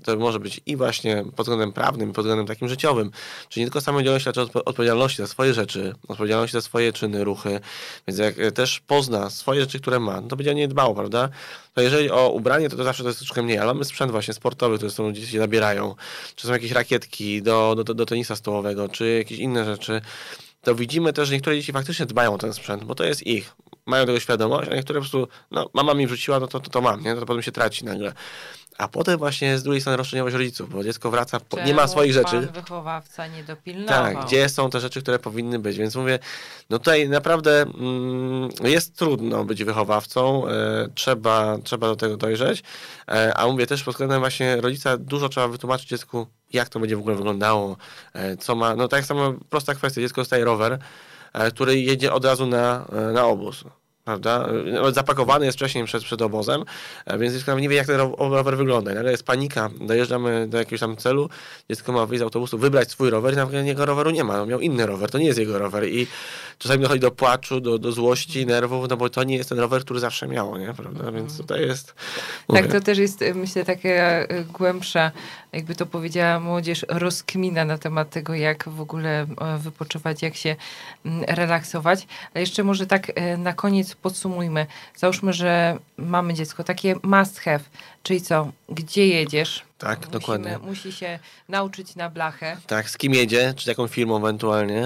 to 0.04 0.16
może 0.16 0.40
być 0.40 0.60
i 0.66 0.76
właśnie 0.76 1.24
pod 1.36 1.46
względem 1.46 1.72
prawnym, 1.72 2.10
i 2.10 2.12
pod 2.12 2.24
względem 2.24 2.46
takim 2.46 2.68
życiowym. 2.68 3.10
Czyli 3.48 3.64
nie 3.64 3.66
tylko 3.66 3.80
samodzielność, 3.80 4.26
ale 4.26 4.46
odpowiedzialności 4.64 5.16
za 5.16 5.26
swoje 5.26 5.54
rzeczy, 5.54 5.94
odpowiedzialności 6.08 6.52
za 6.52 6.60
swoje 6.60 6.92
czyny, 6.92 7.24
ruchy. 7.24 7.60
Więc 8.08 8.18
jak 8.18 8.38
y, 8.38 8.52
też 8.52 8.80
pozna 8.80 9.30
swoje 9.30 9.60
rzeczy, 9.60 9.80
które 9.80 10.00
ma, 10.00 10.20
no 10.20 10.28
to 10.28 10.36
będzie 10.36 10.50
o 10.50 10.54
nie 10.54 10.68
dbał, 10.68 10.94
prawda? 10.94 11.28
To 11.74 11.80
jeżeli 11.80 12.10
o 12.10 12.30
ubranie, 12.30 12.68
to, 12.68 12.76
to 12.76 12.84
zawsze 12.84 13.02
to 13.02 13.08
jest 13.08 13.18
troszkę 13.18 13.42
mniej, 13.42 13.58
ale 13.58 13.74
mamy 13.74 13.84
sprzęt 13.84 14.12
właśnie 14.12 14.34
sportowy, 14.34 14.76
który 14.76 14.90
są 14.90 15.12
dzieci 15.12 15.38
zabierają, 15.38 15.94
czy 16.34 16.46
są 16.46 16.52
jakieś 16.52 16.70
rakietki 16.70 17.42
do, 17.42 17.74
do, 17.84 17.94
do 17.94 18.06
tenisa 18.06 18.36
stołowego, 18.36 18.88
czy 18.88 19.16
jakieś 19.18 19.38
inne 19.38 19.64
rzeczy 19.64 20.00
to 20.62 20.74
widzimy 20.74 21.12
też, 21.12 21.28
że 21.28 21.34
niektóre 21.34 21.56
dzieci 21.56 21.72
faktycznie 21.72 22.06
dbają 22.06 22.34
o 22.34 22.38
ten 22.38 22.52
sprzęt, 22.52 22.84
bo 22.84 22.94
to 22.94 23.04
jest 23.04 23.26
ich. 23.26 23.56
Mają 23.86 24.06
tego 24.06 24.20
świadomość, 24.20 24.70
a 24.70 24.74
niektóre 24.74 25.00
po 25.00 25.02
prostu, 25.02 25.28
no, 25.50 25.70
mama 25.74 25.94
mi 25.94 26.06
wrzuciła, 26.06 26.40
no 26.40 26.46
to, 26.46 26.60
to, 26.60 26.70
to 26.70 26.80
mam, 26.80 27.02
nie? 27.02 27.14
To, 27.14 27.20
to 27.20 27.26
potem 27.26 27.42
się 27.42 27.52
traci 27.52 27.84
nagle. 27.84 28.12
A 28.78 28.88
potem 28.88 29.18
właśnie 29.18 29.58
z 29.58 29.62
drugiej 29.62 29.80
strony 29.80 29.96
roszczeniowość 29.96 30.36
rodziców, 30.36 30.70
bo 30.70 30.84
dziecko 30.84 31.10
wraca, 31.10 31.40
po, 31.40 31.60
nie 31.62 31.74
ma 31.74 31.88
swoich 31.88 32.12
rzeczy. 32.12 32.40
wychowawca 32.40 33.26
nie 33.26 33.44
dopilnował. 33.44 34.14
Tak, 34.14 34.26
gdzie 34.26 34.48
są 34.48 34.70
te 34.70 34.80
rzeczy, 34.80 35.02
które 35.02 35.18
powinny 35.18 35.58
być. 35.58 35.78
Więc 35.78 35.94
mówię, 35.96 36.18
no 36.70 36.78
tutaj 36.78 37.08
naprawdę 37.08 37.62
mm, 37.62 38.48
jest 38.64 38.96
trudno 38.96 39.44
być 39.44 39.64
wychowawcą, 39.64 40.48
e, 40.48 40.88
trzeba, 40.94 41.58
trzeba 41.64 41.86
do 41.86 41.96
tego 41.96 42.16
dojrzeć, 42.16 42.62
e, 43.08 43.34
a 43.36 43.46
mówię 43.46 43.66
też 43.66 43.82
pod 43.82 43.94
względem 43.94 44.20
właśnie 44.20 44.60
rodzica 44.60 44.96
dużo 44.96 45.28
trzeba 45.28 45.48
wytłumaczyć 45.48 45.88
dziecku, 45.88 46.26
jak 46.52 46.68
to 46.68 46.80
będzie 46.80 46.96
w 46.96 47.00
ogóle 47.00 47.16
wyglądało, 47.16 47.76
e, 48.12 48.36
co 48.36 48.54
ma, 48.54 48.76
no 48.76 48.88
tak 48.88 49.04
samo 49.04 49.34
prosta 49.50 49.74
kwestia, 49.74 50.00
dziecko 50.00 50.20
dostaje 50.20 50.44
rower, 50.44 50.78
który 51.50 51.80
jedzie 51.80 52.12
od 52.12 52.24
razu 52.24 52.46
na, 52.46 52.86
e, 52.92 53.12
na 53.12 53.26
obóz. 53.26 53.64
Prawda? 54.06 54.48
Nawet 54.72 54.94
zapakowany 54.94 55.46
jest 55.46 55.58
wcześniej 55.58 55.84
przed, 55.84 56.04
przed 56.04 56.22
obozem, 56.22 56.64
e, 57.06 57.18
więc 57.18 57.34
dziecko 57.34 57.58
nie 57.58 57.68
wie, 57.68 57.76
jak 57.76 57.86
ten 57.86 58.00
rower 58.18 58.56
wygląda. 58.56 58.94
Nagle 58.94 59.10
jest 59.10 59.22
panika, 59.22 59.70
dojeżdżamy 59.80 60.46
do 60.48 60.58
jakiegoś 60.58 60.80
tam 60.80 60.96
celu, 60.96 61.28
dziecko 61.70 61.92
ma 61.92 62.06
wyjść 62.06 62.20
z 62.20 62.22
autobusu, 62.22 62.58
wybrać 62.58 62.90
swój 62.90 63.10
rower 63.10 63.32
i 63.32 63.36
nawet 63.36 63.66
jego 63.66 63.86
roweru 63.86 64.10
nie 64.10 64.24
ma. 64.24 64.42
On 64.42 64.48
miał 64.48 64.60
inny 64.60 64.86
rower, 64.86 65.10
to 65.10 65.18
nie 65.18 65.26
jest 65.26 65.38
jego 65.38 65.58
rower 65.58 65.88
i 65.88 66.06
czasami 66.58 66.82
dochodzi 66.82 67.00
do 67.00 67.10
płaczu, 67.10 67.60
do, 67.60 67.78
do 67.78 67.92
złości, 67.92 68.46
nerwów, 68.46 68.88
no 68.90 68.96
bo 68.96 69.10
to 69.10 69.24
nie 69.24 69.36
jest 69.36 69.48
ten 69.48 69.58
rower, 69.58 69.82
który 69.84 70.00
zawsze 70.00 70.28
miało, 70.28 70.58
nie? 70.58 70.74
Prawda? 70.74 71.12
Więc 71.12 71.36
tutaj 71.38 71.60
jest... 71.60 71.94
Mówię. 72.48 72.62
Tak, 72.62 72.72
to 72.72 72.80
też 72.80 72.98
jest, 72.98 73.24
myślę, 73.34 73.64
takie 73.64 74.26
głębsza, 74.52 75.10
jakby 75.52 75.74
to 75.74 75.86
powiedziała 75.86 76.40
młodzież, 76.40 76.86
rozkmina 76.88 77.64
na 77.64 77.78
temat 77.78 78.10
tego, 78.10 78.34
jak 78.34 78.68
w 78.68 78.80
ogóle 78.80 79.26
wypoczywać, 79.58 80.22
jak 80.22 80.36
się 80.36 80.56
mm, 81.04 81.24
relaksować. 81.28 82.06
Ale 82.34 82.40
jeszcze 82.40 82.64
może 82.64 82.86
tak 82.86 83.12
e, 83.14 83.36
na 83.36 83.52
koniec 83.52 83.95
podsumujmy. 84.02 84.66
Załóżmy, 84.96 85.32
że 85.32 85.78
mamy 85.96 86.34
dziecko, 86.34 86.64
takie 86.64 86.94
must 87.02 87.38
have, 87.40 87.64
czyli 88.06 88.20
co, 88.20 88.52
gdzie 88.68 89.06
jedziesz? 89.06 89.66
Tak, 89.78 89.98
Musimy, 89.98 90.12
dokładnie. 90.12 90.58
Musi 90.62 90.92
się 90.92 91.18
nauczyć 91.48 91.96
na 91.96 92.10
blachę. 92.10 92.56
Tak, 92.66 92.90
z 92.90 92.98
kim 92.98 93.14
jedzie, 93.14 93.54
czy 93.56 93.70
jaką 93.70 93.88
firmą 93.88 94.16
ewentualnie. 94.16 94.78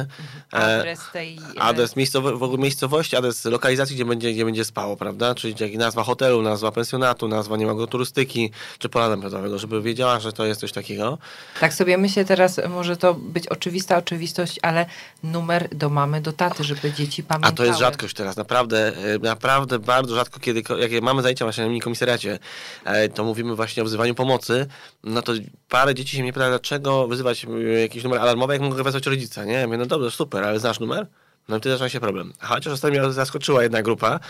Mhm. 0.53 0.79
Adres 0.79 1.01
tej... 1.13 1.39
E, 1.57 1.63
adres 1.63 1.97
miejscowo, 1.97 2.39
w 2.39 2.43
ogóle 2.43 2.63
miejscowości, 2.63 3.17
adres 3.17 3.45
lokalizacji, 3.45 3.97
gdzie 3.97 4.05
będzie, 4.05 4.33
gdzie 4.33 4.45
będzie 4.45 4.65
spało, 4.65 4.97
prawda? 4.97 5.35
Czyli 5.35 5.79
nazwa 5.79 6.05
hotelu, 6.05 6.43
nazwa 6.43 6.73
pensjonatu, 6.73 7.29
nazwa, 7.29 7.57
nie 7.57 7.67
ma 7.67 7.87
turystyki, 7.87 8.51
czy 8.79 8.89
pola 8.89 9.09
namiotowej, 9.09 9.59
żeby 9.59 9.83
wiedziała, 9.83 10.21
że 10.21 10.33
to 10.33 10.45
jest 10.45 10.61
coś 10.61 10.73
takiego. 10.73 11.19
Tak 11.61 11.75
sobie 11.75 11.99
myślę 11.99 12.25
teraz, 12.25 12.61
może 12.69 12.97
to 12.97 13.15
być 13.15 13.47
oczywista 13.47 13.97
oczywistość, 13.97 14.59
ale 14.63 14.87
numer 15.23 15.69
do 15.75 15.91
mamy, 15.91 16.21
do 16.21 16.33
taty, 16.33 16.65
żeby 16.65 16.93
dzieci 16.93 17.23
pamiętały. 17.23 17.53
A 17.53 17.57
to 17.57 17.65
jest 17.65 17.79
rzadkość 17.79 18.15
teraz, 18.15 18.37
naprawdę, 18.37 18.93
e, 19.15 19.19
naprawdę 19.19 19.79
bardzo 19.79 20.15
rzadko, 20.15 20.41
kiedy, 20.41 20.63
jak 20.79 21.03
mamy 21.03 21.23
zajęcia 21.23 21.45
właśnie 21.45 21.69
na 21.69 21.81
komisariacie, 21.81 22.39
e, 22.85 23.09
to 23.11 23.25
mówimy 23.25 23.57
właśnie 23.57 23.83
o 23.83 23.87
wzywaniu 23.87 24.15
pomocy, 24.15 24.67
no 25.05 25.23
to 25.23 25.33
parę 25.69 25.95
dzieci 25.95 26.17
się 26.17 26.23
mnie 26.23 26.33
pyta, 26.33 26.49
dlaczego 26.49 27.09
wyzywać 27.09 27.47
jakiś 27.83 28.05
numer 28.05 28.21
alarmowy, 28.21 28.53
jak 28.53 28.63
mogę 28.63 28.83
wezwać 28.83 29.07
rodzica, 29.07 29.45
nie? 29.45 29.53
Ja 29.53 29.67
mówię, 29.67 29.79
no 29.79 29.87
dobrze, 29.87 30.11
super, 30.11 30.45
ale 30.45 30.61
znasz 30.61 30.81
numer? 30.81 31.07
No 31.49 31.57
i 31.57 31.61
wtedy 31.61 31.73
zaczyna 31.73 31.89
się 31.89 32.01
problem. 32.01 32.33
Chociaż 32.41 32.73
ostatnio 32.73 33.13
zaskoczyła 33.13 33.63
jedna 33.63 33.83
grupa 33.83 34.21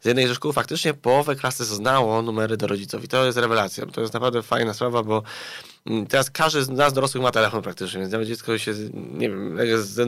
z 0.00 0.04
jednej 0.04 0.28
ze 0.28 0.34
szkół, 0.34 0.52
faktycznie 0.52 0.94
połowę 0.94 1.36
klasy 1.36 1.64
znało 1.64 2.22
numery 2.22 2.56
do 2.56 2.66
rodziców 2.66 3.04
i 3.04 3.08
to 3.08 3.24
jest 3.24 3.38
rewelacja. 3.38 3.86
To 3.86 4.00
jest 4.00 4.14
naprawdę 4.14 4.42
fajna 4.42 4.74
sprawa, 4.74 5.02
bo 5.02 5.22
teraz 6.08 6.30
każdy 6.30 6.64
z 6.64 6.68
nas 6.68 6.92
dorosłych 6.92 7.22
ma 7.22 7.30
telefon 7.30 7.62
praktycznie, 7.62 8.00
więc 8.00 8.12
nawet 8.12 8.28
dziecko 8.28 8.58
się, 8.58 8.72
nie 8.94 9.30
wiem, 9.30 9.58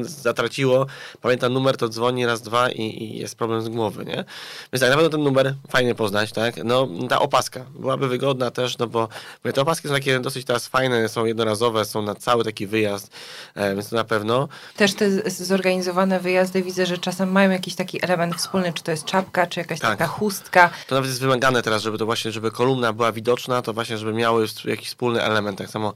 zatraciło, 0.05 0.87
pamięta 1.21 1.49
numer, 1.49 1.77
to 1.77 1.89
dzwoni 1.89 2.27
raz, 2.27 2.43
dwa 2.43 2.71
i, 2.71 2.83
i, 2.83 3.19
jest 3.19 3.37
problem 3.37 3.63
z 3.63 3.69
głowy, 3.69 4.05
nie? 4.05 4.25
Więc 4.73 4.81
tak, 4.81 4.91
na 4.91 4.97
pewno 4.97 5.09
ten 5.11 5.23
numer 5.23 5.55
fajnie 5.69 5.95
poznać, 5.95 6.33
tak? 6.33 6.65
No, 6.65 6.89
ta 7.09 7.19
opaska 7.19 7.65
byłaby 7.79 8.09
wygodna 8.09 8.51
też, 8.51 8.79
no 8.79 8.87
bo 8.87 9.09
te 9.55 9.61
opaski 9.61 9.89
są 9.89 9.95
takie 9.95 10.21
dosyć 10.21 10.47
teraz 10.47 10.69
fajne, 10.69 11.09
są 11.09 11.25
jednorazowe, 11.25 11.85
są 11.85 12.03
na 12.03 12.15
cały 12.15 12.45
taki 12.45 12.67
wyjazd, 12.67 13.13
e, 13.55 13.75
więc 13.75 13.89
to 13.89 13.97
na 13.97 14.05
pewno. 14.05 14.49
Też 14.77 14.95
te 14.95 15.31
zorganizowane 15.31 16.21
wyjazdy 16.21 16.63
widzę, 16.63 16.87
że 16.87 16.99
czasem 16.99 17.33
mają 17.33 17.51
jakiś 17.51 17.75
taki 17.75 18.05
element 18.05 18.35
wspólny, 18.37 18.73
czy 18.73 18.83
to 18.83 18.91
jest 18.91 19.05
czapka, 19.05 19.47
czy 19.47 19.61
jakaś 19.61 19.81
tak. 19.81 19.91
taka 19.91 20.07
chustka. 20.07 20.71
To 20.87 20.95
nawet 20.95 21.11
jest 21.11 21.21
wymagane 21.21 21.63
teraz, 21.63 21.83
żeby 21.83 21.99
to 21.99 22.07
właśnie, 22.07 22.33
żeby 22.33 22.51
kolumna 22.51 22.93
była 22.93 23.13
widoczna, 23.13 23.63
to 23.63 23.73
właśnie, 23.73 23.99
żeby 23.99 24.13
miały 24.13 24.47
jakiś 24.65 24.89
wspólny 24.89 25.23
element. 25.23 25.62
Tak 25.63 25.71
samo, 25.71 25.95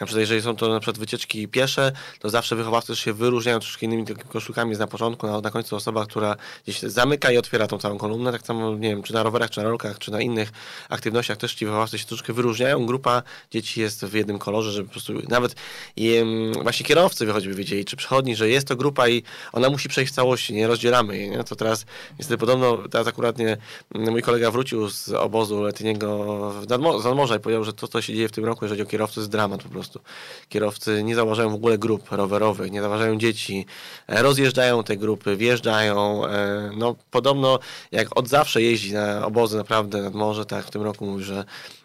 na 0.00 0.06
przykład, 0.06 0.20
jeżeli 0.20 0.42
są 0.42 0.56
to 0.56 0.68
na 0.68 0.80
przykład 0.80 0.98
wycieczki 0.98 1.48
piesze, 1.48 1.92
to 2.18 2.30
zawsze 2.30 2.56
wychowawcy 2.56 2.96
się 2.96 3.12
wyróżniają 3.12 3.60
troszkę 3.60 3.86
innymi 3.86 4.06
koszulkami 4.28 4.76
na 4.76 4.86
początku, 4.86 5.26
na, 5.26 5.40
na 5.40 5.50
końcu 5.50 5.76
osoba, 5.76 6.06
która 6.06 6.36
gdzieś 6.64 6.80
zamyka 6.80 7.32
i 7.32 7.38
otwiera 7.38 7.66
tą 7.66 7.78
całą 7.78 7.98
kolumnę. 7.98 8.32
Tak 8.32 8.42
samo, 8.42 8.74
nie 8.74 8.88
wiem, 8.88 9.02
czy 9.02 9.14
na 9.14 9.22
rowerach, 9.22 9.50
czy 9.50 9.60
na 9.60 9.68
rolkach, 9.68 9.98
czy 9.98 10.10
na 10.10 10.20
innych 10.20 10.52
aktywnościach 10.88 11.36
też 11.36 11.54
ci 11.54 11.66
wychowawcy 11.66 11.98
się 11.98 12.04
troszkę 12.04 12.32
wyróżniają. 12.32 12.86
Grupa 12.86 13.22
dzieci 13.50 13.80
jest 13.80 14.04
w 14.04 14.14
jednym 14.14 14.38
kolorze, 14.38 14.72
żeby 14.72 14.88
po 14.88 14.92
prostu 14.92 15.12
nawet 15.28 15.54
i, 15.96 16.22
właśnie 16.62 16.86
kierowcy 16.86 17.26
wychodzi, 17.26 17.48
by 17.48 17.54
wiedzieli, 17.54 17.84
czy 17.84 17.96
przychodni, 17.96 18.36
że 18.36 18.48
jest 18.48 18.68
to 18.68 18.76
grupa 18.76 19.08
i 19.08 19.22
ona 19.52 19.70
musi 19.70 19.88
przejść 19.88 20.12
w 20.12 20.14
całości, 20.14 20.54
nie 20.54 20.66
rozdzielamy 20.66 21.16
jej. 21.16 21.30
Nie? 21.30 21.44
To 21.44 21.56
teraz 21.56 21.86
niestety 22.18 22.38
podobno, 22.38 22.78
teraz 22.90 23.06
akurat 23.06 23.38
nie, 23.38 23.56
mój 23.94 24.22
kolega 24.22 24.50
wrócił 24.50 24.90
z 24.90 25.08
obozu 25.08 25.62
letniego 25.62 26.50
w 26.50 26.68
nadmorza 26.68 27.36
i 27.36 27.40
powiedział, 27.40 27.64
że 27.64 27.72
to, 27.72 27.88
co 27.88 28.02
się 28.02 28.14
dzieje 28.14 28.28
w 28.28 28.32
tym 28.32 28.44
roku, 28.44 28.64
jeżeli 28.64 28.82
o 28.82 28.86
kierowcy, 29.06 29.20
jest 29.20 29.30
dramat 29.30 29.62
po 29.62 29.68
prostu. 29.68 30.00
Kierowcy 30.48 31.02
nie 31.02 31.14
zauważają 31.14 31.50
w 31.50 31.54
ogóle 31.54 31.78
grup 31.78 32.10
rowerowych, 32.10 32.72
nie 32.72 32.80
zauważają 32.80 33.18
dzieci, 33.18 33.66
e, 34.08 34.22
rozjeżdżają 34.22 34.84
te 34.84 34.96
grupy, 34.96 35.36
wjeżdżają. 35.36 36.26
E, 36.26 36.70
no 36.76 36.96
podobno 37.10 37.58
jak 37.92 38.18
od 38.18 38.28
zawsze 38.28 38.62
jeździ 38.62 38.92
na 38.92 39.26
obozy 39.26 39.56
naprawdę 39.56 40.02
nad 40.02 40.14
morze, 40.14 40.46
tak 40.46 40.64
w 40.64 40.70
tym 40.70 40.82
roku 40.82 41.06
mówi, 41.06 41.24
że 41.24 41.44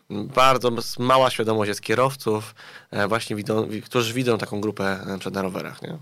bardzo 0.10 0.72
mała 1.00 1.30
świadomość 1.30 1.68
jest 1.68 1.82
kierowców, 1.82 2.56
e, 2.92 3.08
właśnie 3.08 3.36
widzą, 3.36 3.68
którzy 3.86 4.14
widzą 4.14 4.38
taką 4.38 4.62
grupę 4.62 5.00
przed 5.20 5.34
na 5.34 5.42
rowerach. 5.42 5.82
Nie? 5.82 5.98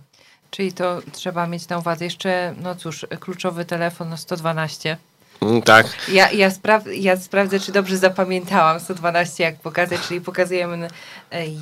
Czyli 0.52 0.74
to 0.74 1.02
trzeba 1.12 1.48
mieć 1.48 1.70
na 1.70 1.78
uwadze 1.78 2.06
jeszcze, 2.06 2.56
no 2.62 2.76
cóż, 2.76 3.06
kluczowy 3.20 3.66
telefon 3.66 4.10
no 4.10 4.18
112. 4.18 4.98
Mm, 5.42 5.62
tak. 5.62 5.88
Ja, 6.08 6.32
ja, 6.32 6.52
ja 6.96 7.18
sprawdzę, 7.18 7.60
czy 7.60 7.72
dobrze 7.72 7.98
zapamiętałam 7.98 8.80
112, 8.80 9.44
jak 9.44 9.60
pokazać, 9.60 10.02
czyli 10.08 10.22
pokazujemy 10.22 10.88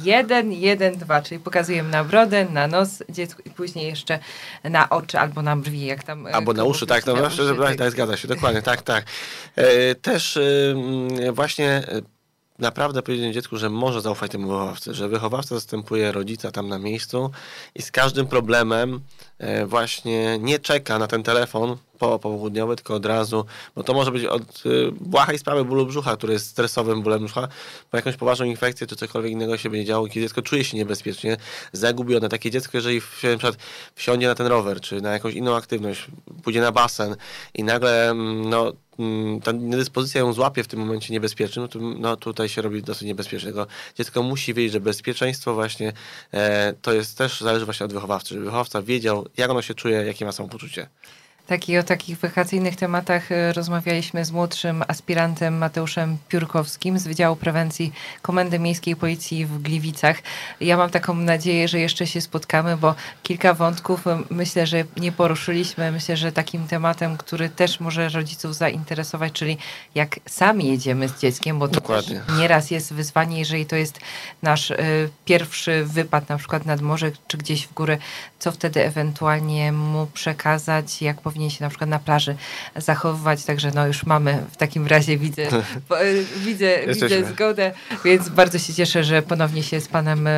1, 0.03 0.51
1, 0.51 0.98
2, 0.98 1.22
czyli 1.22 1.39
pokazujemy 1.39 1.89
na 1.89 2.03
brodę, 2.03 2.46
na 2.46 2.67
nos 2.67 3.03
dziecku 3.10 3.41
i 3.46 3.50
później 3.50 3.86
jeszcze 3.88 4.19
na 4.63 4.89
oczy 4.89 5.19
albo 5.19 5.42
na 5.42 5.55
brwi, 5.55 5.85
jak 5.85 6.03
tam. 6.03 6.27
E, 6.27 6.35
albo 6.35 6.53
na 6.53 6.63
uszy, 6.63 6.85
tak, 6.85 7.05
no, 7.05 7.16
na 7.16 7.27
uszy, 7.27 7.55
tak, 7.59 7.75
tak, 7.75 7.92
zgadza 7.92 8.18
się, 8.18 8.27
dokładnie, 8.27 8.61
tak, 8.61 8.81
tak. 8.81 9.05
E, 9.55 9.96
też 9.96 10.37
e, 10.37 11.31
właśnie 11.31 11.83
naprawdę 12.59 13.01
powiedzieć 13.01 13.33
dziecku, 13.33 13.57
że 13.57 13.70
może 13.70 14.01
zaufać 14.01 14.31
temu 14.31 14.48
wychowawcy, 14.48 14.93
że 14.93 15.09
wychowawca 15.09 15.55
zastępuje 15.55 16.11
rodzica 16.11 16.51
tam 16.51 16.67
na 16.67 16.79
miejscu 16.79 17.31
i 17.75 17.81
z 17.81 17.91
każdym 17.91 18.27
problemem 18.27 19.01
e, 19.37 19.65
właśnie 19.65 20.37
nie 20.39 20.59
czeka 20.59 21.00
na 21.00 21.07
ten 21.07 21.24
telefon 21.24 21.77
po 21.98 22.20
południowy, 22.20 22.75
tylko 22.75 22.96
od 22.96 23.05
razu, 23.05 23.46
bo 23.75 23.83
to 23.83 23.93
może 23.93 24.11
być 24.11 24.25
od 24.25 24.65
y, 24.65 24.91
błahej 24.91 25.39
sprawy 25.39 25.65
bólu 25.65 25.85
brzucha, 25.85 26.17
który 26.17 26.33
jest 26.33 26.48
stresowym 26.48 27.01
bólem 27.01 27.25
brzucha, 27.25 27.48
po 27.91 27.98
jakąś 27.98 28.15
poważną 28.15 28.46
infekcję, 28.46 28.87
czy 28.87 28.96
cokolwiek 28.96 29.31
innego 29.31 29.57
się 29.57 29.70
będzie 29.70 29.85
działo, 29.85 30.07
kiedy 30.07 30.22
dziecko 30.22 30.41
czuje 30.41 30.63
się 30.63 30.77
niebezpiecznie, 30.77 31.37
zagubione. 31.72 32.29
Takie 32.29 32.51
dziecko, 32.51 32.77
jeżeli 32.77 33.01
na 33.24 33.37
przykład 33.37 33.57
wsiądzie 33.96 34.27
na 34.27 34.35
ten 34.35 34.48
rower, 34.48 34.81
czy 34.81 35.01
na 35.01 35.11
jakąś 35.11 35.33
inną 35.33 35.55
aktywność, 35.55 36.07
pójdzie 36.43 36.61
na 36.61 36.72
basen 36.72 37.15
i 37.53 37.63
nagle 37.63 38.09
mm, 38.09 38.50
no, 38.50 38.74
ta 39.44 39.51
niedyspozycja 39.51 40.22
ją 40.22 40.33
złapie 40.33 40.64
w 40.64 40.68
tym 40.68 40.79
momencie 40.79 41.14
niebezpiecznym, 41.14 41.64
no, 41.64 41.68
to, 41.68 41.79
no 41.79 42.18
tutaj 42.18 42.50
się 42.50 42.62
robi 42.62 42.83
dosyć 42.83 43.07
niebezpiecznego. 43.07 43.68
Dziecko 43.96 44.24
musi 44.24 44.53
wiedzieć, 44.53 44.72
że 44.74 44.79
bezpieczeństwo 44.79 45.53
właśnie 45.53 45.94
e, 46.33 46.74
to 46.81 46.94
jest 46.94 47.18
też 47.18 47.42
zależy 47.42 47.66
właśnie 47.66 47.86
od 47.86 47.94
wychowawcy, 47.94 48.29
żeby 48.29 48.46
wychowawca 48.46 48.81
wiedział, 48.81 49.27
jak 49.38 49.50
ono 49.50 49.62
się 49.62 49.74
czuje, 49.74 49.98
jakie 49.98 50.25
ma 50.25 50.31
samopoczucie. 50.31 50.88
Tak, 51.48 51.70
i 51.70 51.77
o 51.77 51.83
takich 51.83 52.18
wakacyjnych 52.18 52.75
tematach 52.75 53.31
e, 53.31 53.53
rozmawialiśmy 53.53 54.25
z 54.25 54.31
młodszym 54.31 54.83
aspirantem 54.88 55.57
Mateuszem 55.57 56.18
Piórkowskim 56.29 57.00
z 57.00 57.07
Wydziału 57.07 57.36
Prewencji 57.36 57.94
Komendy 58.22 58.60
Miejskiej 58.60 58.96
Policji 58.96 59.46
w 59.46 59.62
Gliwicach. 59.62 60.18
Ja 60.62 60.77
mam 60.77 60.90
taką 60.90 61.14
nadzieję, 61.14 61.68
że 61.68 61.79
jeszcze 61.79 62.07
się 62.07 62.22
spotkamy, 62.22 62.77
bo 62.77 62.96
kilka 63.24 63.53
wątków 63.53 64.07
e, 64.07 64.20
myślę, 64.29 64.68
że 64.68 64.83
nie 64.98 65.12
poruszyliśmy. 65.12 65.92
Myślę, 65.92 66.18
że 66.18 66.31
takim 66.31 66.68
tematem, 66.68 67.18
który 67.18 67.50
też 67.50 67.79
może 67.79 68.10
rodziców 68.10 68.55
zainteresować, 68.55 69.33
czyli 69.33 69.57
jak 69.96 70.20
sami 70.25 70.68
jedziemy 70.68 71.10
z 71.10 71.20
dzieckiem, 71.20 71.60
bo 71.60 71.68
to 71.68 71.74
Dokładnie. 71.74 72.22
nieraz 72.38 72.72
jest 72.72 72.94
wyzwanie, 72.94 73.40
jeżeli 73.40 73.66
to 73.66 73.75
jest 73.75 74.00
nasz 74.42 74.72
y, 74.72 75.10
pierwszy 75.25 75.86
wypad 75.86 76.29
na 76.29 76.38
przykład 76.38 76.66
nad 76.66 76.81
morze 76.81 77.12
czy 77.27 77.38
gdzieś 77.38 77.68
w 77.68 77.74
górę, 77.74 77.98
co 78.40 78.51
wtedy 78.51 78.86
ewentualnie 78.86 79.72
mu 79.72 80.07
przekazać, 80.14 81.01
jak 81.01 81.22
powinien 81.22 81.36
powinien 81.37 81.50
się 81.50 81.63
na 81.63 81.69
przykład 81.69 81.89
na 81.89 82.00
plaży 82.00 82.35
zachowywać, 82.75 83.43
także 83.43 83.71
no 83.75 83.87
już 83.87 84.05
mamy 84.05 84.43
w 84.51 84.57
takim 84.57 84.87
razie 84.87 85.17
widzę, 85.17 85.47
widzę, 86.37 86.79
widzę 86.93 87.25
zgodę, 87.25 87.71
więc 88.05 88.29
bardzo 88.29 88.59
się 88.59 88.73
cieszę, 88.73 89.03
że 89.03 89.21
ponownie 89.21 89.63
się 89.63 89.81
z 89.81 89.87
panem 89.87 90.29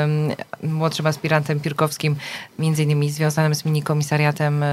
młodszym 0.63 1.07
aspirantem 1.07 1.59
Pirkowskim, 1.59 2.15
między 2.59 2.83
innymi 2.83 3.11
związanym 3.11 3.55
z 3.55 3.65
minikomisariatem 3.65 4.63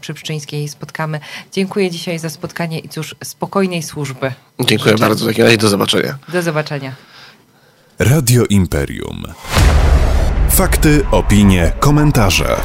przy 0.00 0.14
Pszczyńskiej 0.14 0.68
spotkamy. 0.68 1.20
Dziękuję 1.52 1.90
dzisiaj 1.90 2.18
za 2.18 2.30
spotkanie 2.30 2.78
i 2.78 2.88
cóż, 2.88 3.14
spokojnej 3.24 3.82
służby. 3.82 4.32
Dziękuję 4.60 4.92
Życzę. 4.92 5.08
bardzo, 5.08 5.26
takim 5.26 5.44
razie 5.44 5.58
do 5.58 5.68
zobaczenia. 5.68 6.18
Do 6.28 6.42
zobaczenia. 6.42 6.92
Radio 7.98 8.44
Imperium. 8.44 9.22
Fakty, 10.50 11.04
opinie, 11.10 11.72
komentarze. 11.80 12.56